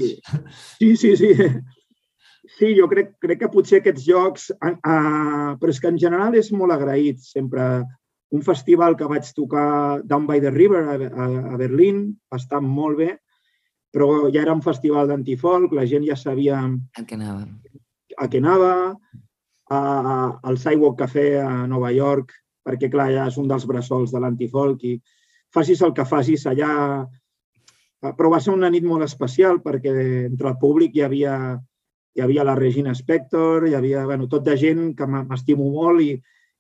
[0.81, 1.35] I, sí, sí, sí.
[2.49, 6.49] Sí, jo crec, crec que potser aquests jocs, uh, però és que en general és
[6.57, 7.85] molt agraït sempre
[8.33, 12.63] un festival que vaig tocar Down by the River a, a, a Berlín, va estar
[12.65, 13.11] molt bé,
[13.95, 17.47] però ja era un festival d'antifolk, la gent ja sabia a què anava,
[18.19, 18.73] a què anava
[19.69, 22.35] a, a, al Sidewalk Café a Nova York,
[22.69, 24.99] perquè clar, ja és un dels bressols de l'antifolk i
[25.55, 27.07] facis el que facis allà.
[27.99, 29.93] Però va ser una nit molt especial perquè
[30.29, 31.35] entre el públic hi havia,
[32.15, 36.13] hi havia la Regina Spector, hi havia bueno, tot de gent que m'estimo molt i,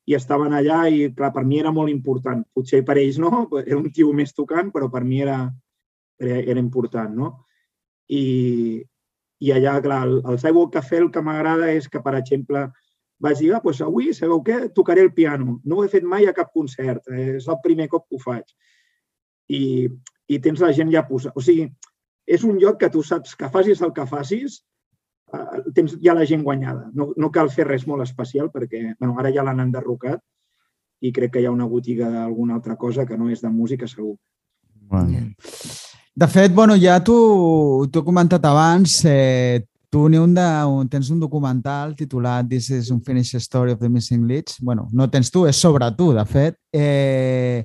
[0.08, 2.42] i estaven allà i, clar, per mi era molt important.
[2.54, 5.44] Potser per ells no, era un tio més tocant, però per mi era,
[6.20, 7.30] era, era important, no?
[8.08, 8.82] I,
[9.44, 12.66] i allà, clar, el, el Sidewalk Café el que m'agrada és que, per exemple,
[13.22, 14.60] vaig dir, ah, doncs avui, sabeu què?
[14.74, 15.58] Tocaré el piano.
[15.64, 17.36] No ho he fet mai a cap concert, eh?
[17.38, 18.46] és el primer cop que ho faig.
[19.48, 19.62] I,
[20.28, 21.34] i tens la gent ja posada.
[21.38, 21.68] O sigui,
[22.28, 24.60] és un lloc que tu saps que facis el que facis,
[25.32, 26.90] eh, tens ja la gent guanyada.
[26.94, 30.22] No, no cal fer res molt especial perquè bueno, ara ja l'han enderrocat
[31.00, 33.86] i crec que hi ha una botiga d'alguna altra cosa que no és de música,
[33.86, 34.16] segur.
[34.88, 35.28] Bueno.
[36.18, 41.12] De fet, bueno, ja t'ho he comentat abans, eh, tu ni un de, un, tens
[41.14, 44.56] un documental titulat This is un Finished Story of the Missing Leads.
[44.58, 46.58] bueno, no tens tu, és sobre tu, de fet.
[46.72, 47.64] Eh,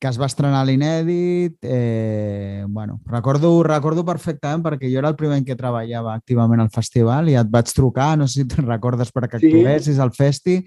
[0.00, 1.60] que es va estrenar l'inèdit.
[1.62, 7.30] Eh, bueno, recordo, recordo perfectament perquè jo era el primer que treballava activament al festival
[7.30, 9.46] i et vaig trucar, no sé si te'n recordes perquè sí.
[9.46, 10.58] actuessis al festi,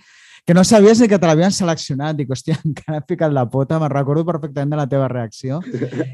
[0.45, 2.15] que no sabies ni que te l'havien seleccionat.
[2.19, 5.59] Dic, hòstia, encara he ficat la pota, me'n recordo perfectament de la teva reacció.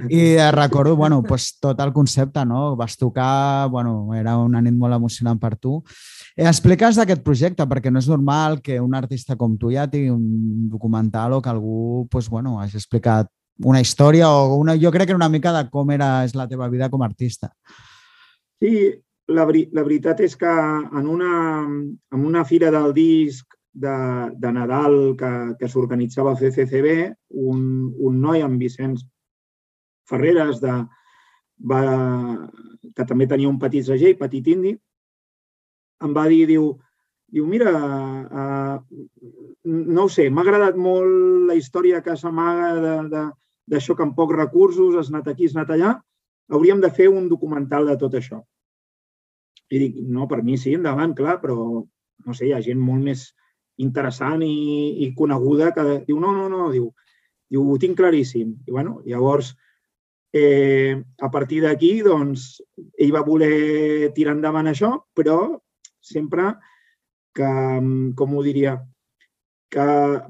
[0.07, 2.77] I recordo, bueno, pues, tot el concepte, no?
[2.79, 5.81] Vas tocar, bueno, era una nit molt emocionant per tu.
[6.37, 10.15] Eh, expliques d'aquest projecte, perquè no és normal que un artista com tu ja tingui
[10.15, 13.27] un documental o que algú pues, bueno, hagi explicat
[13.67, 16.69] una història o una, jo crec que una mica de com era és la teva
[16.71, 17.51] vida com a artista.
[18.61, 18.87] Sí,
[19.27, 21.33] la, la veritat és que en una,
[21.67, 23.95] en una fira del disc de,
[24.37, 27.61] de Nadal que, que s'organitzava a CCCB, un,
[27.99, 29.05] un noi amb Vicenç
[30.09, 30.73] Ferreres, de,
[31.71, 31.81] va,
[32.95, 34.75] que també tenia un petit segell, petit indi,
[36.01, 36.71] em va dir, diu,
[37.31, 38.77] diu mira, uh,
[39.63, 44.97] no ho sé, m'ha agradat molt la història que s'amaga d'això que amb pocs recursos
[44.99, 45.93] has anat aquí, has anat allà,
[46.51, 48.41] hauríem de fer un documental de tot això.
[49.71, 51.55] I dic, no, per mi sí, endavant, clar, però
[52.25, 53.29] no sé, hi ha gent molt més
[53.83, 56.91] interessant i, i coneguda que diu, no, no, no, diu,
[57.51, 58.55] diu ho tinc claríssim.
[58.67, 59.55] I bueno, llavors,
[60.33, 62.61] eh, a partir d'aquí, doncs,
[62.97, 65.41] ell va voler tirar endavant això, però
[66.01, 66.53] sempre
[67.35, 68.77] que, mm, com ho diria,
[69.71, 69.83] que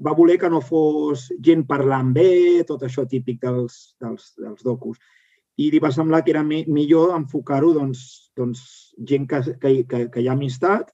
[0.06, 5.00] va voler que no fos gent parlant bé, tot això típic dels, dels, dels docus.
[5.58, 10.04] I li va semblar que era mi, millor enfocar-ho doncs, doncs, gent que, que, que,
[10.14, 10.94] que hi ha amistat,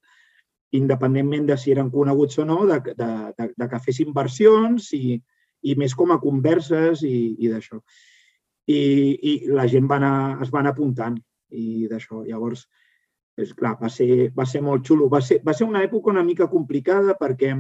[0.76, 5.16] independentment de si eren coneguts o no, de, de, de, de que fessin versions i,
[5.64, 7.80] i més com a converses i, i d'això.
[8.68, 8.80] I,
[9.16, 11.16] I la gent va anar, es van apuntant
[11.56, 12.26] i d'això.
[12.28, 12.66] Llavors,
[13.40, 15.08] és clar, va ser, va ser molt xulo.
[15.14, 17.54] Va ser, va ser una època una mica complicada perquè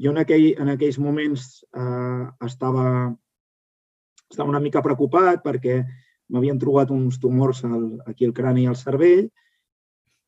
[0.00, 2.86] jo en, aquell, en aquells moments eh, estava,
[4.30, 5.80] estava una mica preocupat perquè
[6.30, 9.26] m'havien trobat uns tumors al, aquí al crani i al cervell,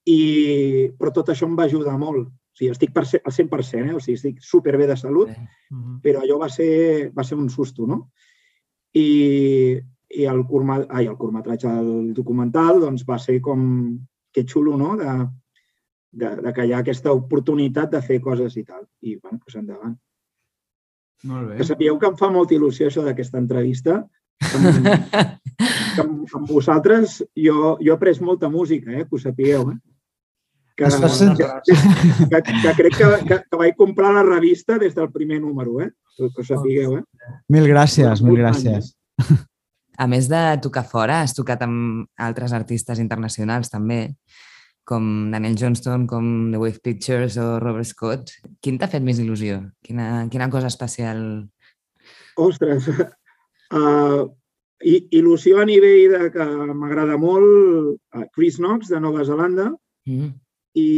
[0.09, 2.29] i, però tot això em va ajudar molt.
[2.29, 3.95] O sigui, estic per, al 100%, eh?
[3.97, 6.01] o sigui, estic superbé de salut, mm -hmm.
[6.03, 8.11] però allò va ser, va ser un susto, no?
[8.93, 13.99] I, i el, curma, ai, el curtmetratge, el documental, doncs va ser com,
[14.33, 15.29] que xulo, no?, de,
[16.12, 18.85] de, de que hi ha aquesta oportunitat de fer coses i tal.
[19.01, 19.97] I, bueno, doncs endavant.
[21.25, 21.57] Molt bé.
[21.57, 24.03] Que sabíeu que em fa molta il·lusió això d'aquesta entrevista.
[24.43, 24.67] Amb,
[26.03, 29.71] amb, amb vosaltres jo, jo he après molta música, eh, que ho sapigueu.
[29.73, 29.91] Eh?
[30.76, 35.40] Que, que, que, que crec que, que, que vaig comprar la revista des del primer
[35.40, 35.90] número, eh?
[36.16, 37.32] Que ho sapigueu, eh?
[37.52, 38.94] Mil gràcies, mil gràcies.
[40.00, 44.16] A més de tocar fora, has tocat amb altres artistes internacionals també,
[44.88, 48.32] com Daniel Johnston, com The Wave Pictures o Robert Scott.
[48.64, 49.61] Quin t'ha fet més il·lusió?
[49.85, 51.20] Quina, quina cosa especial?
[52.40, 52.88] Ostres,
[53.78, 54.24] uh,
[54.82, 59.70] il·lusió a nivell de que m'agrada molt uh, Chris Knox, de Nova Zelanda,
[60.08, 60.32] mm.
[60.78, 60.90] I,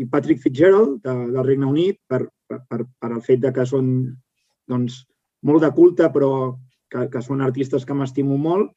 [0.00, 3.88] i Patrick Fitzgerald, de, del Regne Unit, per, per, per, el fet de que són
[4.68, 5.02] doncs,
[5.48, 6.32] molt de culte, però
[6.92, 8.72] que, que són artistes que m'estimo molt,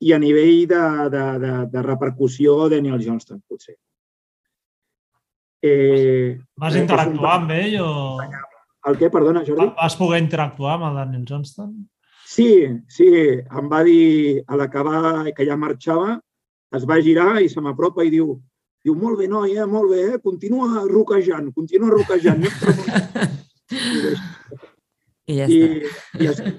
[0.00, 0.82] i a nivell de,
[1.12, 3.76] de, de, de repercussió, Daniel Johnston, potser.
[5.62, 7.48] Eh, Vas interactuar un...
[7.48, 7.92] amb ell o...
[8.88, 9.66] El què, perdona, Jordi?
[9.76, 11.72] Vas poder interactuar amb el Daniel Johnston?
[12.28, 12.50] Sí,
[12.92, 13.08] sí,
[13.40, 16.18] em va dir a l'acabar que ja marxava,
[16.76, 18.36] es va girar i se m'apropa i diu,
[18.88, 20.18] diu, molt bé, noi, eh, molt bé, eh?
[20.24, 22.44] continua roquejant, continua roquejant.
[25.28, 25.60] I, I ja I,
[26.24, 26.52] I,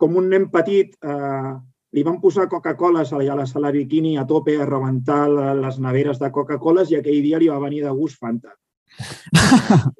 [0.00, 1.52] com un nen petit, eh,
[1.96, 6.30] li van posar Coca-Coles a la sala bikini a tope a rebentar les neveres de
[6.32, 8.56] Coca-Coles i aquell dia li va venir de gust Fanta.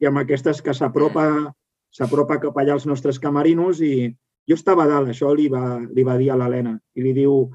[0.00, 1.52] I amb aquestes que s'apropa
[1.92, 4.08] s'apropa cap allà als nostres camarinos i
[4.48, 7.48] jo estava a dalt, això li va, li va dir a l'Helena i li diu,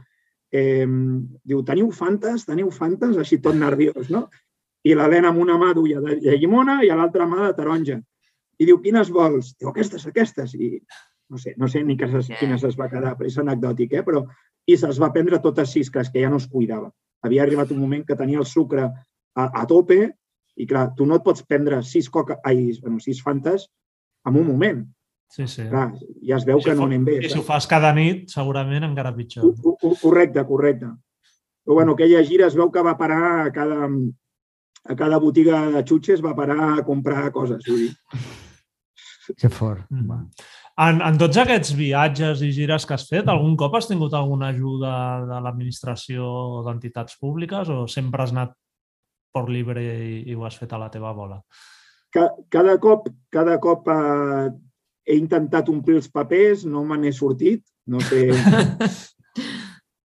[0.54, 0.88] eh,
[1.44, 4.28] diu, teniu fantes, teniu fantes, així tot nerviós, no?
[4.84, 7.98] I l'Helena amb una mà duia de llimona i a l'altra mà de taronja.
[8.60, 9.54] I diu, quines vols?
[9.58, 10.54] Diu, aquestes, aquestes.
[10.60, 10.78] I
[11.32, 14.04] no sé, no sé ni que ses, quines es va quedar, però és anecdòtic, eh?
[14.06, 14.22] però
[14.70, 16.92] i se'ls va prendre totes sis, que és que ja no es cuidava.
[17.24, 21.18] Havia arribat un moment que tenia el sucre a, a tope i, clar, tu no
[21.18, 23.70] et pots prendre sis, coca, ai, bueno, sis fantes
[24.28, 24.84] en un moment.
[25.34, 25.64] Sí, sí.
[25.66, 25.88] Clar,
[26.22, 27.16] ja es veu I si que no anem bé.
[27.26, 29.48] I si ho fas cada nit, segurament encara pitjor.
[29.64, 30.92] Co- co- Correcte, correcte.
[31.64, 35.82] Però bueno, aquella gira es veu que va parar a cada, a cada botiga de
[35.88, 37.64] xutxes va parar a comprar coses.
[37.68, 37.94] Vull dir.
[39.40, 39.86] Que fort.
[39.90, 40.08] Mm.
[40.10, 40.18] Va.
[40.84, 44.50] En, en tots aquests viatges i gires que has fet, algun cop has tingut alguna
[44.52, 44.92] ajuda
[45.30, 48.52] de l'administració o d'entitats públiques o sempre has anat
[49.34, 51.40] per libre i, i ho has fet a la teva bola?
[52.12, 54.50] Ca- Cada cop, cada cop eh,
[55.06, 57.66] he intentat omplir els papers, no me n'he sortit.
[57.88, 58.30] No sé...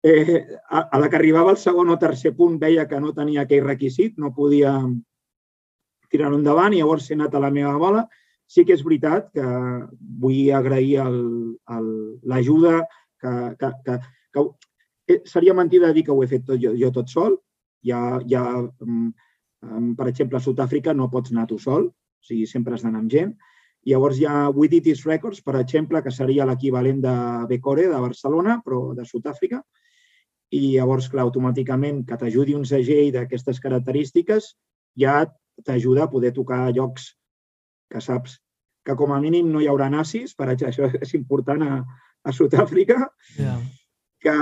[0.04, 3.44] Eh, a, a la que arribava al segon o tercer punt veia que no tenia
[3.44, 4.72] aquell requisit, no podia
[6.10, 8.02] tirar-ho endavant i llavors he anat a la meva bola.
[8.50, 9.46] Sí que és veritat que
[10.24, 11.06] vull agrair
[12.34, 12.82] l'ajuda
[13.22, 14.00] que, que, que,
[14.34, 14.46] que
[15.14, 17.38] eh, seria mentida dir que ho he fet tot jo, jo tot sol.
[17.86, 19.08] Ja, ja, mm,
[19.70, 23.02] em, per exemple, a Sud-àfrica no pots anar tu sol, o sigui, sempre has d'anar
[23.06, 23.32] amb gent.
[23.90, 27.14] Llavors hi ha We Did This Records, per exemple, que seria l'equivalent de
[27.50, 29.62] Becore, de Barcelona, però de Sud-àfrica.
[30.54, 34.52] I llavors, clar, automàticament que t'ajudi un segell d'aquestes característiques
[35.00, 35.24] ja
[35.66, 37.14] t'ajuda a poder tocar llocs
[37.92, 38.38] que saps
[38.86, 40.70] que com a mínim no hi haurà nazis, per això
[41.02, 41.84] és important a,
[42.24, 42.98] a Sud-àfrica,
[43.38, 43.56] Ja.
[44.22, 44.36] que,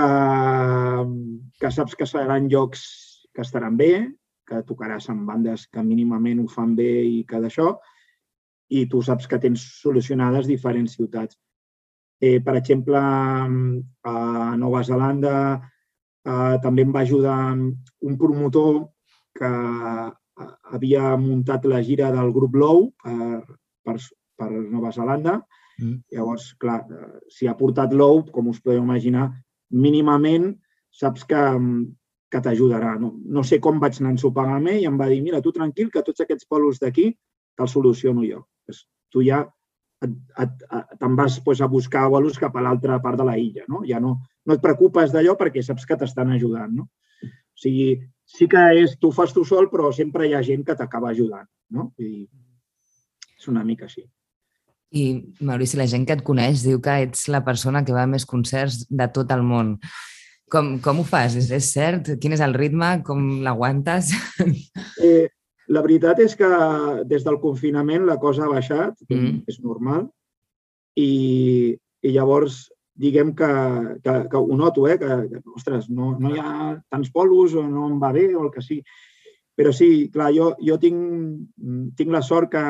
[1.60, 2.82] que saps que seran llocs
[3.34, 4.10] que estaran bé,
[4.48, 7.76] que tocaràs amb bandes que mínimament ho fan bé i que d'això,
[8.70, 11.36] i tu saps que tens solucionades diferents ciutats.
[12.20, 18.82] Eh, per exemple, a Nova Zelanda eh, també em va ajudar un promotor
[19.36, 23.40] que eh, havia muntat la gira del grup Low per,
[23.84, 23.96] per,
[24.38, 25.40] per Nova Zelanda.
[25.80, 25.96] Mm.
[26.12, 29.30] Llavors, clar, eh, si ha portat Low, com us podeu imaginar,
[29.70, 30.52] mínimament
[30.92, 31.42] saps que,
[32.30, 32.94] que t'ajudarà.
[33.00, 35.90] No, no sé com vaig anar a ensopar-me i em va dir, mira, tu tranquil,
[35.90, 37.10] que tots aquests polos d'aquí
[37.60, 38.46] te'ls soluciono jo.
[38.64, 39.44] Pues, tu ja
[40.00, 43.66] te'n vas pues, a buscar vols cap a l'altra part de la illa.
[43.68, 43.82] No?
[43.86, 46.72] Ja no, no et preocupes d'allò perquè saps que t'estan ajudant.
[46.80, 46.88] No?
[47.20, 50.76] O sigui, sí que és, tu fas tu sol, però sempre hi ha gent que
[50.78, 51.48] t'acaba ajudant.
[51.76, 51.90] No?
[52.00, 52.24] Dir,
[53.36, 54.06] és una mica així.
[54.90, 55.04] I,
[55.46, 58.26] Maurici, la gent que et coneix diu que ets la persona que va a més
[58.26, 59.76] concerts de tot el món.
[60.50, 61.36] Com, com ho fas?
[61.38, 62.08] És, és cert?
[62.22, 62.96] Quin és el ritme?
[63.06, 64.14] Com l'aguantes?
[65.00, 65.28] Eh,
[65.70, 66.48] la veritat és que
[67.06, 69.42] des del confinament la cosa ha baixat, Mm.
[69.46, 70.08] és normal,
[70.96, 72.68] i, i llavors
[73.00, 73.50] diguem que,
[74.04, 74.98] que, que ho noto, eh?
[74.98, 78.44] que, que ostres, no, no hi ha tants polos o no em va bé o
[78.44, 78.82] el que sigui.
[79.56, 81.00] Però sí, clar, jo, jo tinc,
[81.96, 82.64] tinc la sort que,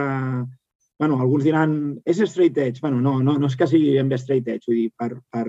[0.98, 2.80] bueno, alguns diran, és straight edge.
[2.82, 5.46] Bueno, no, no, no és que sigui ben bé straight edge, vull dir, per, per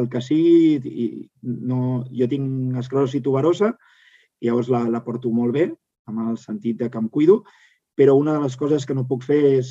[0.00, 1.06] el que sigui, i
[1.42, 3.74] no, jo tinc esclerosi tuberosa
[4.40, 5.68] i llavors la, la porto molt bé,
[6.10, 7.42] amb el sentit de que em cuido,
[7.94, 9.68] però una de les coses que no puc fer és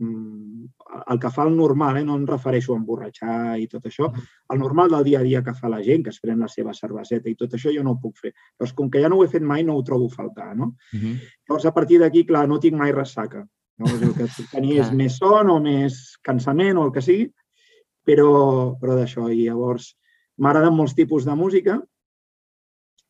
[0.00, 0.64] mm,
[1.12, 2.04] el que fa el normal, eh?
[2.08, 4.08] no em refereixo a emborratxar i tot això,
[4.52, 6.72] el normal del dia a dia que fa la gent, que es pren la seva
[6.76, 8.32] cerveseta i tot això jo no ho puc fer.
[8.32, 10.54] Llavors, com que ja no ho he fet mai, no ho trobo a faltar.
[10.56, 10.72] No?
[10.92, 11.14] Uh -huh.
[11.48, 13.46] Llavors, a partir d'aquí, clar, no tinc mai ressaca.
[13.78, 17.30] Llavors, el que puc tenir és més son o més cansament o el que sigui,
[18.04, 19.28] però, però d'això.
[19.28, 19.96] I llavors,
[20.38, 21.82] m'agraden molts tipus de música,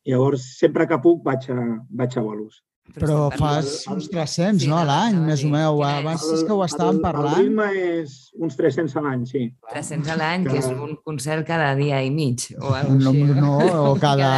[0.07, 2.63] llavors, sempre que puc, vaig a, vaig a bolos.
[2.95, 5.81] Però fas el- uns 300, Sí, no, a l'any, a més o menys.
[5.99, 6.33] Abans és?
[6.39, 7.37] és que ho estàvem el, El parlant.
[7.41, 9.43] ritme és uns 300 a l'any, sí.
[9.73, 12.47] 300 a l'any, que és un concert cada dia i mig.
[12.61, 14.31] O alguna No, així, no, o cada,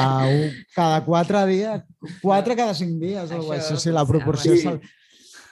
[0.74, 1.82] Cada- quatre dies,
[2.22, 4.52] quatre cada cinc dies, o alguna cosa així, la sí, proporció.
[4.52, 4.80] algo és el-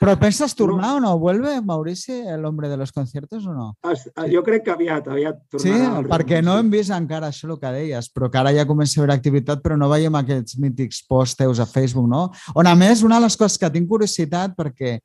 [0.00, 1.18] Però penses tornar o no?
[1.18, 3.76] ¿Vuelve Maurici, el hombre de los conciertos o no?
[3.90, 5.96] Es, Jo crec que aviat, aviat Sí, tornarà.
[5.96, 6.60] al perquè no sí.
[6.60, 9.62] hem vist encara això el que deies, però que ara ja comença a haver activitat,
[9.64, 12.30] però no veiem aquests mítics posts teus a Facebook, no?
[12.54, 14.98] On, a més, una de les coses que tinc curiositat, perquè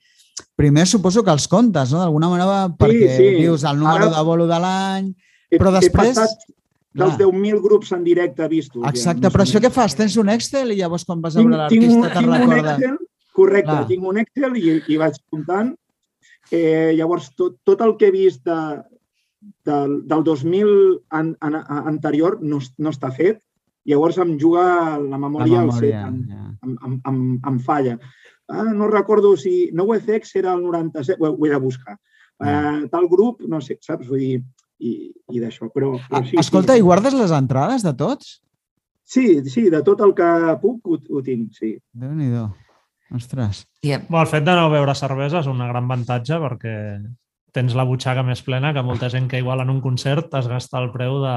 [0.56, 2.00] primer suposo que els comptes, no?
[2.00, 3.30] D'alguna manera, perquè sí.
[3.42, 5.14] dius el número Ara- de bolo de l'any...
[5.52, 6.38] He- però he després- passat
[6.94, 7.28] dels Clar.
[7.32, 8.84] 10.000 grups en directe vistos.
[8.90, 9.96] Exacte, ja, però això què fas?
[9.96, 12.74] Tens un Excel i llavors quan vas a veure l'artista te'n tinc un recorda?
[12.76, 12.98] Excel,
[13.36, 13.88] correcte, Clar.
[13.90, 15.74] tinc un Excel i, i vaig comptant.
[16.52, 18.58] Eh, llavors, tot, tot el que he vist de,
[19.66, 20.74] del, del 2000
[21.16, 21.56] an, an,
[21.94, 23.40] anterior no, no està fet.
[23.88, 24.64] Llavors em juga
[25.02, 26.02] la La memòria, al memòria.
[26.04, 26.50] set, em, ja.
[26.68, 27.96] em, em, em, em falla.
[28.52, 31.98] Ah, no recordo si NoFX era el 97, ho, ho he de buscar.
[32.42, 34.08] Uh, tal grup, no sé, saps?
[34.10, 34.38] Vull dir,
[34.82, 34.92] i,
[35.32, 35.68] i d'això.
[35.74, 36.82] Però, però sí, Ah, Escolta, sí.
[36.82, 38.42] i guardes les entrades de tots?
[39.06, 40.28] Sí, sí, de tot el que
[40.62, 41.76] puc ho, ho tinc, sí.
[41.94, 42.48] Déu-n'hi-do.
[43.16, 43.66] Ostres.
[43.84, 46.76] I, Bueno, el fet de no beure cervesa és un gran avantatge perquè
[47.52, 50.80] tens la butxaca més plena que molta gent que igual en un concert es gasta
[50.80, 51.36] el preu de,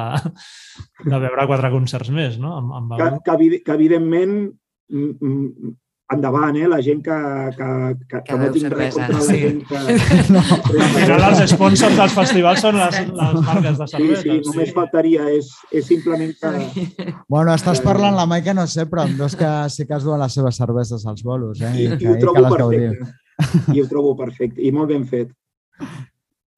[1.11, 2.55] de beure quatre concerts més, no?
[2.61, 5.75] Amb, amb Que, que, que evidentment mm, mm,
[6.13, 6.67] endavant, eh?
[6.69, 7.15] la gent que,
[7.57, 7.69] que,
[8.11, 9.39] que, que no tinc res contra la sí.
[9.41, 9.79] gent que...
[10.35, 10.43] No.
[10.45, 14.23] Al final els sponsors dels festivals són les, les marques de Sí, cervesa.
[14.23, 16.53] sí, només faltaria, és, és simplement que...
[17.29, 20.21] Bueno, estàs parlant la Maica, no sé, però amb dos que sí que es duen
[20.21, 21.73] les seves cerveses als bolos, eh?
[21.73, 22.93] I, que, ho i que trobo gaudiu.
[22.93, 23.73] perfecte.
[23.75, 24.61] I ho trobo perfecte.
[24.63, 25.33] I molt ben fet.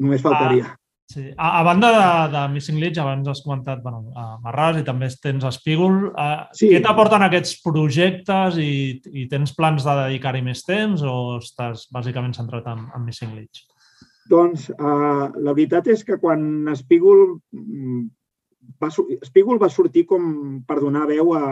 [0.03, 0.75] Només faltaria.
[1.07, 1.31] Sí.
[1.37, 5.07] A, a banda de, de Missing Leach, abans has comentat bueno, a Marràs i també
[5.23, 6.11] tens Espígol.
[6.11, 6.73] Uh, Sí.
[6.73, 12.35] Què t'aporten aquests projectes i, i tens plans de dedicar-hi més temps o estàs bàsicament
[12.35, 13.63] centrat en, en Missing Leach?
[14.27, 18.03] Doncs uh, la veritat és que quan Espígol mm,
[18.83, 18.91] va,
[19.21, 21.45] Espígol va sortir com per donar veu a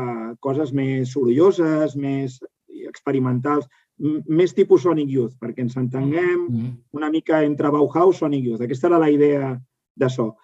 [0.42, 2.40] coses més sorolloses, més
[2.88, 6.72] experimentals, més tipus Sonic Youth, perquè ens entenguem Mm.
[6.92, 8.62] una mica entre Bauhaus Sonic Youth.
[8.62, 9.60] Aquesta era la idea
[9.96, 10.36] de so.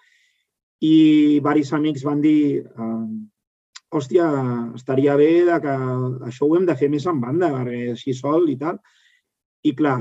[0.79, 3.07] I varis amics van dir eh,
[3.91, 4.25] hòstia,
[4.75, 5.75] estaria bé de que
[6.29, 8.79] això ho hem de fer més en banda, perquè així sol i tal.
[9.63, 9.99] I clar,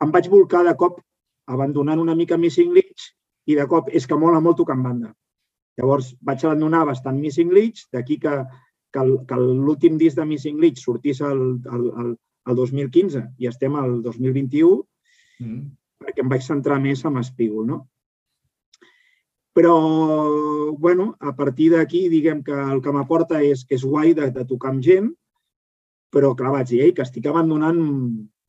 [0.00, 1.00] em vaig volcar de cop
[1.46, 3.10] abandonant una mica Missing Leach
[3.46, 5.14] i de cop és que mola molt tocar en banda.
[5.76, 8.44] Llavors vaig abandonar bastant Missing Leach, d'aquí que,
[8.94, 12.16] que, l'últim disc de Missing Leach sortís el, el, el,
[12.48, 14.84] el 2015 i estem al 2021
[15.40, 15.70] Mm.
[16.00, 17.76] perquè em vaig centrar més en Espígol, no?
[19.56, 19.74] Però,
[20.78, 24.44] bueno, a partir d'aquí, diguem que el que m'aporta és que és guai de, de
[24.46, 25.08] tocar amb gent,
[26.14, 27.80] però, clar, vaig dir, ei, que estic abandonant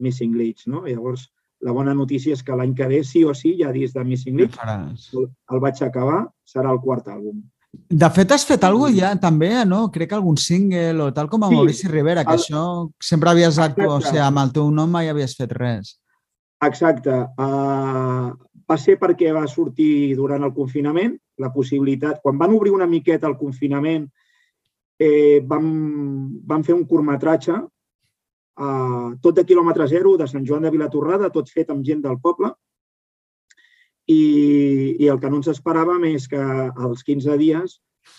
[0.04, 0.84] Missing Leach, no?
[0.86, 1.30] Llavors,
[1.62, 4.44] la bona notícia és que l'any que ve, sí o sí, ha disc de Missing
[4.54, 5.10] faràs?
[5.16, 7.42] el, el vaig acabar, serà el quart àlbum.
[7.72, 9.86] De fet, has fet alguna ja també, no?
[9.92, 11.56] Crec que algun single o tal com a Sí.
[11.56, 14.10] Maurici Rivera, que El- això sempre havies actuat, o Exacte.
[14.18, 15.98] sigui, amb el teu nom mai havies fet res.
[16.62, 17.10] Exacte.
[17.38, 18.32] Uh,
[18.70, 23.28] va ser perquè va sortir durant el confinament la possibilitat, quan van obrir una miqueta
[23.28, 24.08] el confinament,
[25.00, 30.70] eh, vam, vam fer un curtmetratge, uh, tot de quilòmetre zero, de Sant Joan de
[30.70, 32.52] Vilatorrada, tot fet amb gent del poble,
[34.12, 34.18] i,
[35.00, 37.78] i el que no ens esperàvem és que als 15 dies,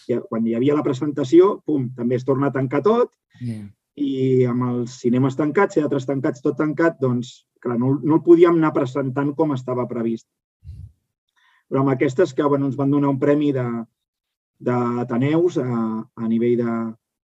[0.08, 3.12] ja, quan hi havia la presentació, pum, també es torna a tancar tot,
[3.42, 3.64] Yeah.
[3.96, 8.58] i amb els cinemes tancats, teatres tancats, tot tancat, doncs, clar, no, no el podíem
[8.60, 10.28] anar presentant com estava previst.
[11.68, 13.84] Però amb aquestes que bueno, ens van donar un premi de-
[14.62, 15.66] d'Ateneus a,
[16.14, 16.60] a nivell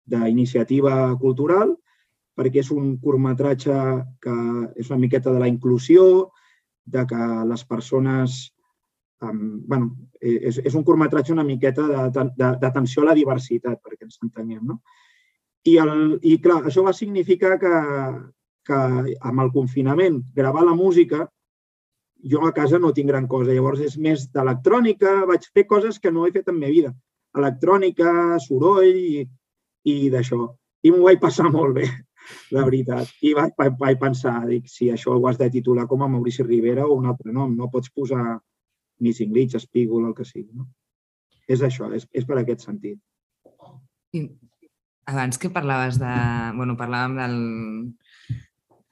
[0.09, 1.75] d'iniciativa cultural,
[2.35, 3.77] perquè és un curtmetratge
[4.23, 4.33] que
[4.75, 6.31] és una miqueta de la inclusió,
[6.85, 8.41] de que les persones...
[9.23, 14.65] Um, bueno, és, és un curtmetratge una miqueta d'atenció a la diversitat, perquè ens entenguem,
[14.67, 14.81] no?
[15.63, 15.93] I, el,
[16.27, 17.71] I clar, això va significar que,
[18.67, 18.79] que
[19.29, 21.23] amb el confinament, gravar la música,
[22.23, 23.51] jo a casa no tinc gran cosa.
[23.51, 26.93] Llavors és més d'electrònica, vaig fer coses que no he fet en meva vida.
[27.39, 29.23] Electrònica, soroll i,
[29.87, 30.43] i d'això.
[30.83, 31.87] I m'ho vaig passar molt bé,
[32.55, 33.09] la veritat.
[33.21, 36.45] I vaig, vaig, vaig pensar, dic, si això ho has de titular com a Maurici
[36.45, 38.39] Rivera o un altre nom, no pots posar
[39.03, 40.51] Missing Leach, Espígol, el que sigui.
[40.53, 40.69] No?
[41.47, 42.99] És això, és, és per aquest sentit.
[44.13, 44.27] I
[45.11, 46.13] abans que parlaves de...
[46.55, 47.37] Bueno, parlàvem del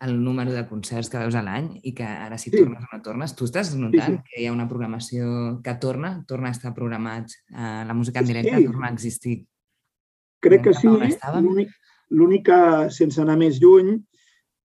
[0.02, 2.58] el número de concerts que veus a l'any i que ara si Sí.
[2.58, 4.24] tornes o no tornes, tu estàs notant sí.
[4.26, 8.26] que hi ha una programació que torna, torna a estar programat, eh, la música en
[8.26, 8.66] directe Sí.
[8.66, 9.46] torna a existir.
[10.42, 10.88] Crec que sí.
[10.88, 11.68] estàvem?
[12.12, 13.94] L'únic- que, sense anar més lluny,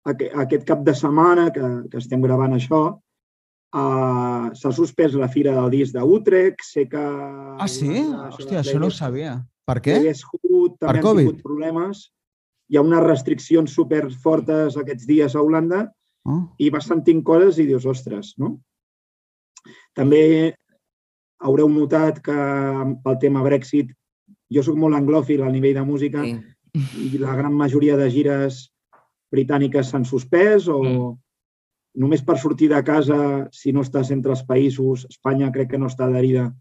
[0.06, 2.84] aqu- aquest cap de setmana que, que estem gravant això,
[3.76, 7.02] uh, s'ha suspès la fira del disc d'Utrecht, sé que...
[7.60, 7.90] Ah, sí?
[8.02, 9.38] Hòstia, això no ho sabia.
[9.66, 9.98] Per què?
[10.06, 11.26] Hood Per també han Covid?
[11.28, 12.12] tingut problemes.
[12.70, 15.92] Hi ha unes restriccions super fortes aquests dies a Holanda
[16.28, 16.40] Oh.
[16.58, 18.56] i vas sentint coses i dius, ostres, no?
[19.94, 20.56] També
[21.46, 22.34] haureu notat que
[23.04, 23.92] pel tema Brexit
[24.50, 26.34] jo sóc molt anglòfil a nivell de música Sí.
[26.76, 28.66] I la gran majoria de gires
[29.32, 31.18] britàniques s'han suspès o Mm.
[31.96, 35.88] només per sortir de casa, si no estàs entre els països, Espanya crec que no
[35.88, 36.54] està adherida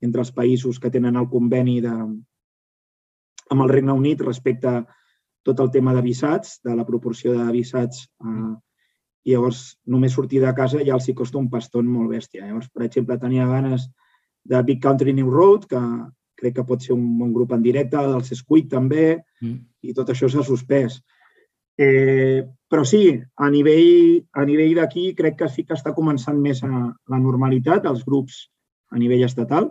[0.00, 1.92] entre els països que tenen el conveni de,
[3.50, 4.86] amb el Regne Unit respecte a
[5.42, 8.08] tot el tema de visats, de la proporció de visats.
[8.24, 8.56] Eh,
[9.24, 12.46] I llavors, només sortir de casa ja els hi costa un paston molt bèstia.
[12.46, 13.90] Llavors, per exemple, tenia ganes
[14.44, 15.80] de Big Country New Road, que
[16.40, 19.58] crec que pot ser un bon grup en directe, dels Squid també, Mm.
[19.82, 21.00] i tot això s'ha suspès.
[21.80, 26.62] Eh, però sí, a nivell, a nivell d'aquí crec que sí que està començant més
[26.62, 28.50] a la normalitat, els grups
[28.92, 29.70] a nivell estatal,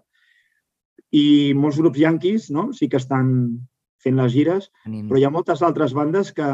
[1.11, 2.71] i molts grups yanquis no?
[2.73, 3.29] sí que estan
[3.99, 5.07] fent les gires, Tenim.
[5.09, 6.45] però hi ha moltes altres bandes que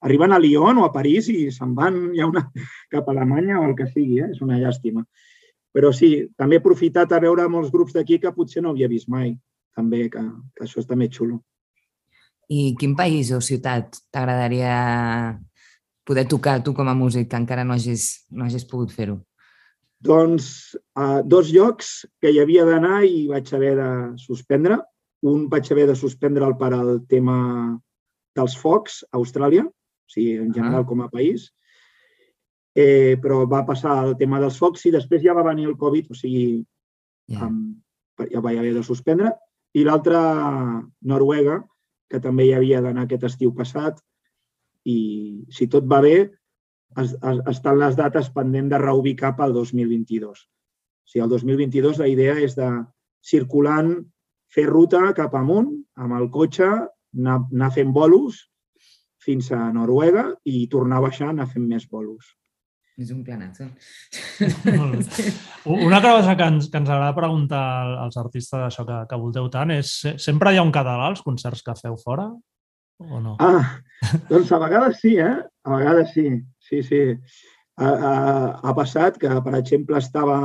[0.00, 2.44] arriben a Lyon o a París i se'n van ja una,
[2.92, 4.30] cap a Alemanya o el que sigui, eh?
[4.30, 5.04] és una llàstima.
[5.76, 9.08] Però sí, també he aprofitat a veure molts grups d'aquí que potser no havia vist
[9.08, 9.36] mai,
[9.76, 10.22] també, que,
[10.56, 11.38] que això és també xulo.
[12.50, 14.74] I quin país o ciutat t'agradaria
[16.06, 19.20] poder tocar tu com a músic que encara no hagis, no hagis pogut fer-ho?
[20.02, 24.80] Doncs a dos llocs que hi havia d'anar i vaig haver de suspendre.
[25.22, 27.36] Un vaig haver de suspendre'l per al tema
[28.34, 31.50] dels focs a Austràlia, o sigui, en general com a país,
[32.80, 36.10] eh, però va passar el tema dels focs i després ja va venir el Covid,
[36.10, 36.60] o sigui,
[37.30, 37.46] yeah.
[37.46, 37.76] um,
[38.30, 39.32] ja vaig haver de suspendre.
[39.76, 40.18] I l'altre,
[41.06, 41.60] Noruega,
[42.10, 44.00] que també hi havia d'anar aquest estiu passat,
[44.88, 44.98] i
[45.52, 46.16] si tot va bé,
[46.98, 50.40] es, es, estan les dates pendent de reubicar pel 2022.
[50.40, 52.70] O sigui, el 2022 la idea és de
[53.26, 53.94] circulant,
[54.50, 55.70] fer ruta cap amunt
[56.00, 58.46] amb el cotxe, anar, anar fent bolos
[59.22, 62.34] fins a Noruega i tornar a baixar, anar fent més bolos.
[63.00, 63.64] És un planazo.
[65.88, 67.62] Una cosa que ens, que ens agrada preguntar
[68.04, 71.64] als artistes d'això que, que volteu tant és sempre hi ha un català als concerts
[71.64, 72.28] que feu fora
[73.00, 73.38] o no?
[73.40, 73.80] Ah,
[74.28, 75.32] doncs a vegades sí, eh?
[75.64, 76.26] A vegades sí,
[76.68, 77.00] sí, sí.
[77.80, 78.14] Ha, ha,
[78.60, 80.38] ha passat que, per exemple, estava,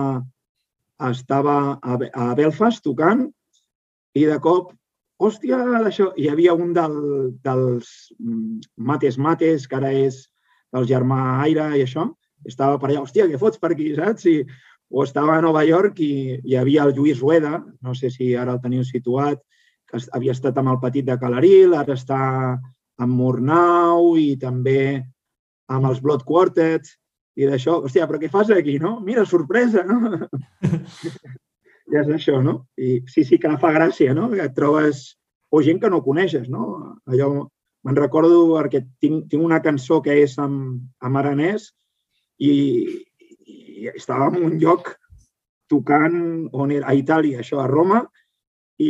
[1.11, 3.27] estava a, a Belfast tocant
[4.15, 4.71] i de cop,
[5.19, 6.95] hòstia, d'això, hi havia un del,
[7.43, 7.91] dels
[8.77, 10.23] Mates Mates, que ara és
[10.75, 12.07] del germà Aire i això,
[12.45, 14.27] estava per allà, hòstia, què fots per aquí, saps?
[14.31, 14.39] I,
[14.89, 18.53] o estava a Nova York i hi havia el Lluís Rueda, no sé si ara
[18.53, 19.41] el teniu situat,
[19.89, 22.19] que havia estat amb el petit de Calaril, ara està
[23.01, 25.03] amb Murnau i també
[25.71, 26.87] amb els Blood Quartet
[27.35, 28.99] i d'això, hòstia, però què fas aquí, no?
[29.03, 30.29] Mira, sorpresa, no?
[31.91, 32.61] ja és això, no?
[32.77, 34.29] I sí, sí que fa gràcia, no?
[34.31, 35.15] Que et trobes
[35.51, 36.95] o gent que no coneixes, no?
[37.09, 37.31] Allò,
[37.85, 41.73] me'n recordo perquè tinc, tinc una cançó que és amb, amb aranès
[42.39, 42.53] i,
[43.45, 44.95] i estava en un lloc
[45.69, 48.03] tocant on era, a Itàlia, això, a Roma,
[48.81, 48.89] i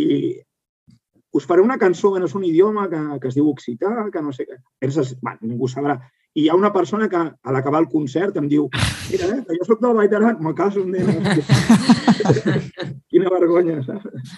[1.35, 4.21] us faré una cançó que no és un idioma, que, que es diu occità, que
[4.23, 4.59] no sé què.
[4.79, 5.97] Penses, bueno, ningú sabrà.
[6.35, 8.69] I hi ha una persona que, a l'acabar el concert, em diu
[9.11, 10.95] mira, eh, que jo soc del Vall d'Aran, me caso en
[13.11, 14.35] Quina vergonya, saps?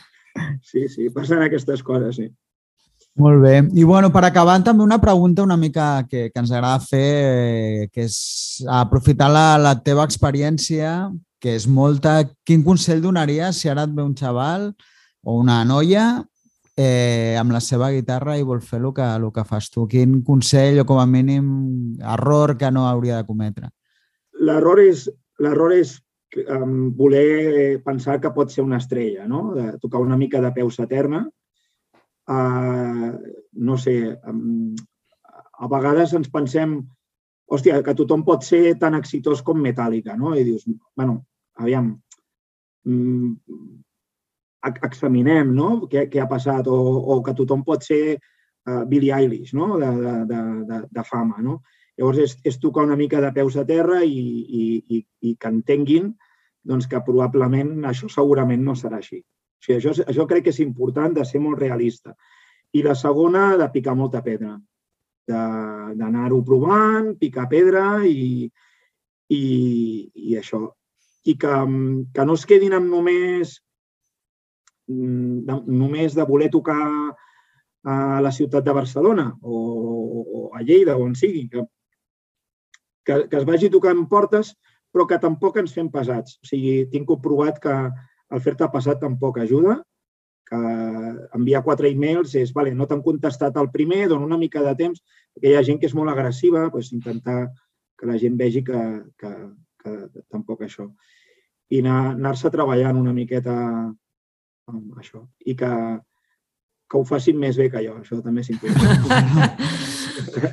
[0.61, 2.27] Sí, sí, passen aquestes coses, sí.
[3.17, 3.55] Molt bé.
[3.73, 8.05] I bueno, per acabar també una pregunta una mica que, que ens agrada fer, que
[8.05, 8.17] és
[8.69, 11.09] aprofitar la, la teva experiència,
[11.41, 12.19] que és molta...
[12.45, 14.69] Quin consell donaries si ara et ve un xaval
[15.25, 16.03] o una noia
[16.77, 19.87] eh, amb la seva guitarra i vol fer el que, el que fas tu?
[19.89, 21.47] Quin consell o com a mínim
[21.97, 23.71] error que no hauria de cometre?
[24.45, 25.07] L'error és,
[25.79, 25.95] és
[26.53, 29.55] um, voler pensar que pot ser una estrella, no?
[29.57, 31.25] de tocar una mica de peus a terra
[32.29, 33.11] eh,
[33.69, 33.97] no sé,
[35.57, 36.77] a vegades ens pensem
[37.47, 40.35] hòstia, que tothom pot ser tan exitós com Metallica, no?
[40.35, 40.65] I dius,
[40.95, 41.21] bueno,
[41.55, 41.93] aviam,
[42.85, 43.31] mm,
[44.83, 45.87] examinem no?
[45.87, 46.77] què, què ha passat, o,
[47.15, 49.77] o que tothom pot ser uh, Billie Eilish, no?
[49.79, 49.91] de,
[50.27, 51.39] de, de, de fama.
[51.43, 51.61] No?
[51.97, 54.65] Llavors, és, és tocar una mica de peus a terra i, i,
[54.97, 55.01] i,
[55.31, 56.11] i que entenguin
[56.67, 59.21] doncs, que probablement això segurament no serà així.
[59.57, 62.15] O sigui, això, això crec que és important de ser molt realista.
[62.77, 64.57] I la segona, de picar molta pedra,
[65.27, 68.47] d'anar-ho provant, picar pedra i,
[69.33, 69.43] i,
[70.13, 70.61] i això.
[71.27, 71.55] I que,
[72.15, 73.57] que no es quedin amb només,
[74.87, 76.81] de, només de voler tocar
[77.87, 81.63] a la ciutat de Barcelona o, o a Lleida, on sigui, que,
[83.07, 84.53] que, que es vagi tocant portes,
[84.91, 86.39] però que tampoc ens fem pesats.
[86.43, 87.75] O sigui, tinc comprovat que
[88.33, 89.77] el fer-te passat tampoc ajuda,
[90.47, 90.59] que
[91.35, 95.03] enviar quatre e-mails és, vale, no t'han contestat el primer, dona una mica de temps,
[95.35, 97.39] perquè hi ha gent que és molt agressiva, doncs intentar
[97.99, 98.83] que la gent vegi que,
[99.19, 99.33] que,
[99.83, 99.95] que
[100.31, 100.87] tampoc això.
[101.73, 103.57] I anar-se anar treballant una miqueta
[104.71, 105.25] amb això.
[105.43, 105.73] I que,
[106.87, 109.93] que ho facin més bé que jo, això també és important.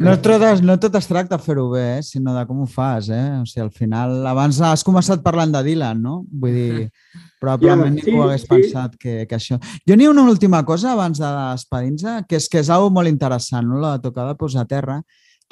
[0.00, 2.02] No tot, no tot es tracta de fer-ho bé, eh?
[2.04, 3.08] sinó de com ho fas.
[3.08, 3.22] Eh?
[3.40, 6.16] O sigui, al final, abans has començat parlant de Dylan, no?
[6.30, 6.88] Vull dir,
[7.42, 8.50] probablement ja, sí, ningú hagués sí.
[8.52, 9.60] pensat que, que això...
[9.88, 13.12] Jo n'hi ha una última cosa abans de despedir-nos, que és que és una molt
[13.12, 13.80] interessant, no?
[13.82, 15.00] la tocada posar a terra.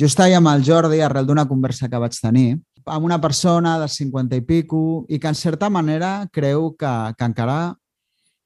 [0.01, 3.89] Jo estava amb el Jordi arrel d'una conversa que vaig tenir amb una persona de
[3.89, 7.75] 50 i pico i que en certa manera creu que, que encara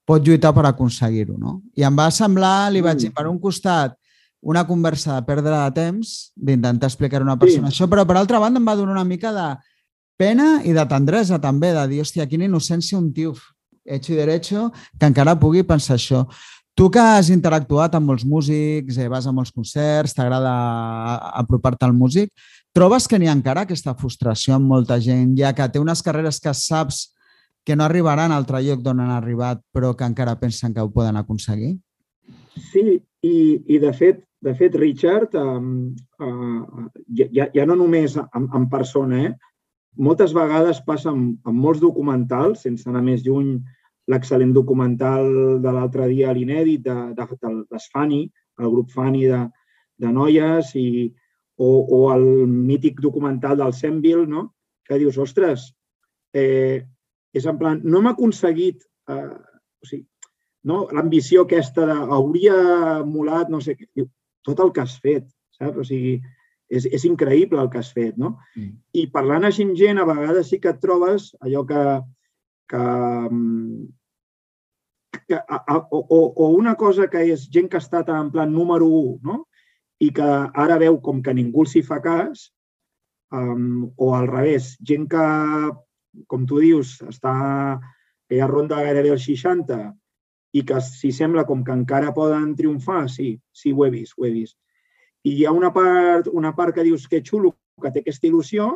[0.06, 1.36] pot lluitar per aconseguir-ho.
[1.38, 1.60] No?
[1.74, 3.16] I em va semblar, li vaig dir, mm.
[3.16, 3.96] per un costat,
[4.42, 7.76] una conversa de perdre de temps, d'intentar explicar a una persona sí.
[7.76, 9.46] això, però per altra banda em va donar una mica de
[10.16, 13.34] pena i de tendresa també, de dir, hòstia, quina innocència un tio
[13.86, 16.26] hecho i derecho que encara pugui pensar això.
[16.76, 20.52] Tu que has interactuat amb molts músics, eh, vas a molts concerts, t'agrada
[21.40, 22.32] apropar-te al músic,
[22.76, 26.40] trobes que n'hi ha encara aquesta frustració amb molta gent, ja que té unes carreres
[26.40, 27.16] que saps
[27.64, 30.90] que no arribaran al altre lloc d'on han arribat, però que encara pensen que ho
[30.92, 31.78] poden aconseguir?
[32.70, 33.36] Sí, I,
[33.72, 36.86] i de fet, de fet, Richard, um, uh,
[37.16, 39.32] ja, ja no només en, en persona, eh?
[39.96, 43.56] moltes vegades passa amb, amb molts documentals, sense anar més lluny,
[44.12, 45.30] l'excel·lent documental
[45.62, 48.26] de l'altre dia, l'inèdit, de, de, de, d'Esfani,
[48.60, 49.40] el grup Fani de,
[50.02, 51.08] de noies, i,
[51.56, 54.52] o, o el mític documental del Semville, no?
[54.86, 55.72] que dius, ostres,
[56.36, 56.84] eh,
[57.34, 59.32] és en plan, no hem aconseguit, eh,
[59.82, 60.04] o sigui,
[60.66, 60.86] no?
[60.94, 62.56] l'ambició aquesta de hauria
[63.06, 64.06] molat, no sé què,
[64.46, 65.78] tot el que has fet, saps?
[65.82, 66.16] O sigui,
[66.68, 68.36] és, és increïble el que has fet, no?
[68.56, 68.72] Mm.
[69.00, 71.84] I parlant així amb gent, a vegades sí que et trobes allò que,
[72.72, 72.84] que,
[75.26, 78.52] que a, a, o, o una cosa que és gent que ha estat en plan
[78.52, 79.44] número 1, no?
[80.02, 80.26] i que
[80.62, 82.50] ara veu com que ningú s'hi fa cas,
[83.32, 85.28] um, o al revés, gent que,
[86.28, 87.32] com tu dius, està,
[88.28, 89.78] que ja ronda gairebé els 60
[90.56, 94.24] i que s'hi sembla com que encara poden triomfar, sí, sí, ho he vist, ho
[94.24, 94.56] he vist.
[95.26, 97.52] I hi ha una part, una part que dius que xulo,
[97.82, 98.70] que té aquesta il·lusió,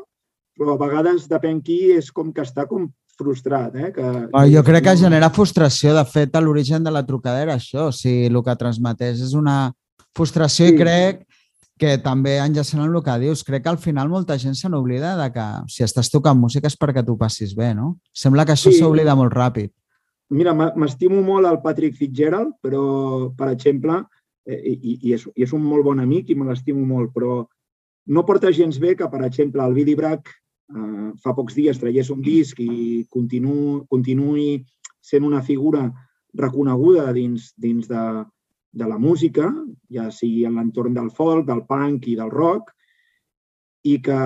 [0.59, 2.89] però a vegades depèn qui és com que està com
[3.21, 3.77] frustrat.
[3.77, 3.91] Eh?
[3.95, 5.95] Que, oh, jo crec que genera frustració.
[5.97, 7.89] De fet, a l'origen de la trucada era això.
[7.89, 9.73] O sigui, el que transmetés és una
[10.17, 10.75] frustració sí.
[10.75, 11.25] i crec
[11.81, 15.15] que també enllaçant amb el que dius, crec que al final molta gent se n'oblida
[15.17, 17.95] de que si estàs tocant música és perquè tu passis bé, no?
[18.13, 19.21] Sembla que això s'oblida sí.
[19.23, 19.73] molt ràpid.
[20.31, 22.83] Mira, m'estimo molt el Patrick Fitzgerald, però,
[23.37, 23.97] per exemple,
[24.47, 27.41] eh, i, i, és, i és un molt bon amic i me l'estimo molt, però
[28.15, 32.13] no porta gens bé que, per exemple, el Billy Bragg eh, fa pocs dies traiés
[32.15, 34.61] un disc i continu, continuï
[35.03, 35.89] sent una figura
[36.39, 38.05] reconeguda dins, dins de,
[38.71, 39.51] de la música,
[39.91, 42.71] ja sigui en l'entorn del folk, del punk i del rock,
[43.89, 44.17] i que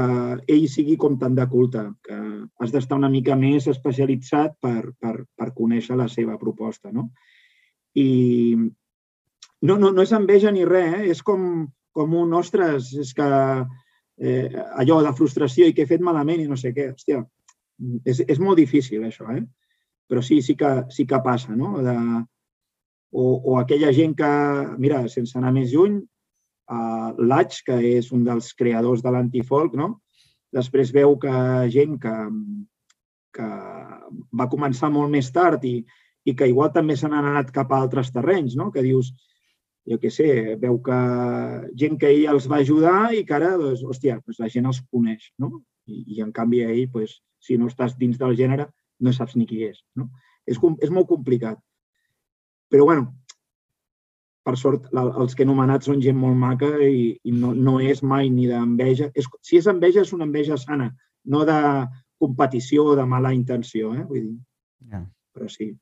[0.51, 2.17] ell sigui com tant de culte, que
[2.61, 6.91] has d'estar una mica més especialitzat per, per, per conèixer la seva proposta.
[6.91, 7.11] No?
[7.95, 11.05] I no, no, no és enveja ni res, eh?
[11.15, 13.29] és com, com un, ostres, és que
[14.19, 14.49] eh,
[14.83, 16.91] allò de frustració i que he fet malament i no sé què.
[16.97, 17.23] Hòstia,
[18.05, 19.45] és, és molt difícil això, eh?
[20.11, 21.79] Però sí, sí que, sí que passa, no?
[21.83, 21.95] De,
[23.15, 24.33] o, o aquella gent que,
[24.83, 26.03] mira, sense anar més lluny,
[26.71, 29.99] uh, l'Ach, que és un dels creadors de l'antifolk, no?
[30.55, 31.35] després veu que
[31.75, 32.15] gent que,
[33.35, 33.47] que
[34.39, 35.81] va començar molt més tard i,
[36.25, 38.71] i que igual també se n'han anat cap a altres terrenys, no?
[38.71, 39.11] que dius,
[39.91, 40.29] jo què sé,
[40.61, 40.99] veu que
[41.81, 44.81] gent que ell els va ajudar i que ara, doncs, hòstia, doncs la gent els
[44.91, 45.61] coneix, no?
[45.85, 48.71] I, i en canvi ell, doncs, si no estàs dins del gènere,
[49.05, 50.09] no saps ni qui és, no?
[50.49, 51.61] És, és molt complicat.
[52.73, 53.11] Però, bueno,
[54.45, 57.79] per sort, la, els que he nomenat són gent molt maca i, i no, no
[57.81, 59.11] és mai ni d'enveja.
[59.17, 60.91] És, si és enveja, és una enveja sana,
[61.25, 61.59] no de
[62.21, 64.05] competició o de mala intenció, eh?
[64.05, 64.37] Vull dir,
[64.93, 65.01] ja.
[65.35, 65.73] però sí.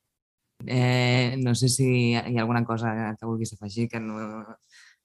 [0.63, 4.21] Eh, no sé si hi ha alguna cosa que vulguis afegir que no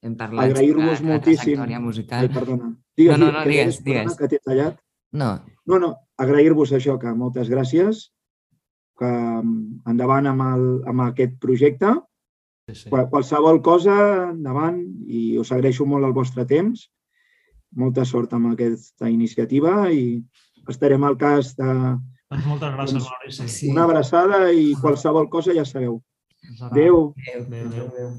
[0.01, 1.59] hem parlat Agrair-vos moltíssim.
[1.83, 2.27] musical.
[2.27, 2.71] Ai, perdona.
[2.95, 4.15] Digues, no, no, no, digues, digues.
[4.15, 4.79] Que t'he tallat.
[5.11, 5.33] No.
[5.67, 8.07] No, no, agrair-vos això, que moltes gràcies,
[8.99, 11.91] que mm, endavant amb, el, amb aquest projecte.
[12.69, 12.91] Sí, sí.
[12.93, 13.95] Qualsevol cosa,
[14.31, 16.87] endavant, i us agraeixo molt el vostre temps.
[17.77, 20.21] Molta sort amb aquesta iniciativa i
[20.69, 21.73] estarem al cas de,
[22.45, 23.47] moltes gràcies, doncs, Maurici.
[23.49, 23.69] Sí.
[23.73, 25.97] Una abraçada i qualsevol cosa ja sabeu.
[26.69, 27.15] Adéu.
[27.17, 27.45] Adéu.
[27.47, 27.87] Adéu.
[27.87, 28.11] Adéu.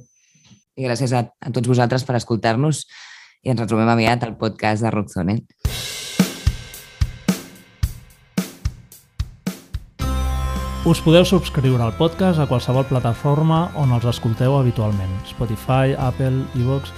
[0.77, 2.85] I gràcies a, a tots vosaltres per escoltar-nos
[3.45, 5.39] i ens retrobem aviat al podcast de Rockzone.
[10.91, 15.13] Us podeu subscriure al podcast a qualsevol plataforma on els escolteu habitualment.
[15.29, 16.91] Spotify, Apple, iVoox...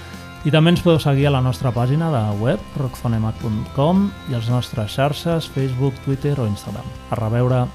[0.49, 4.97] I també ens podeu seguir a la nostra pàgina de web, rockfonemac.com i als nostres
[4.97, 6.89] xarxes, Facebook, Twitter o Instagram.
[7.13, 7.67] A reveure!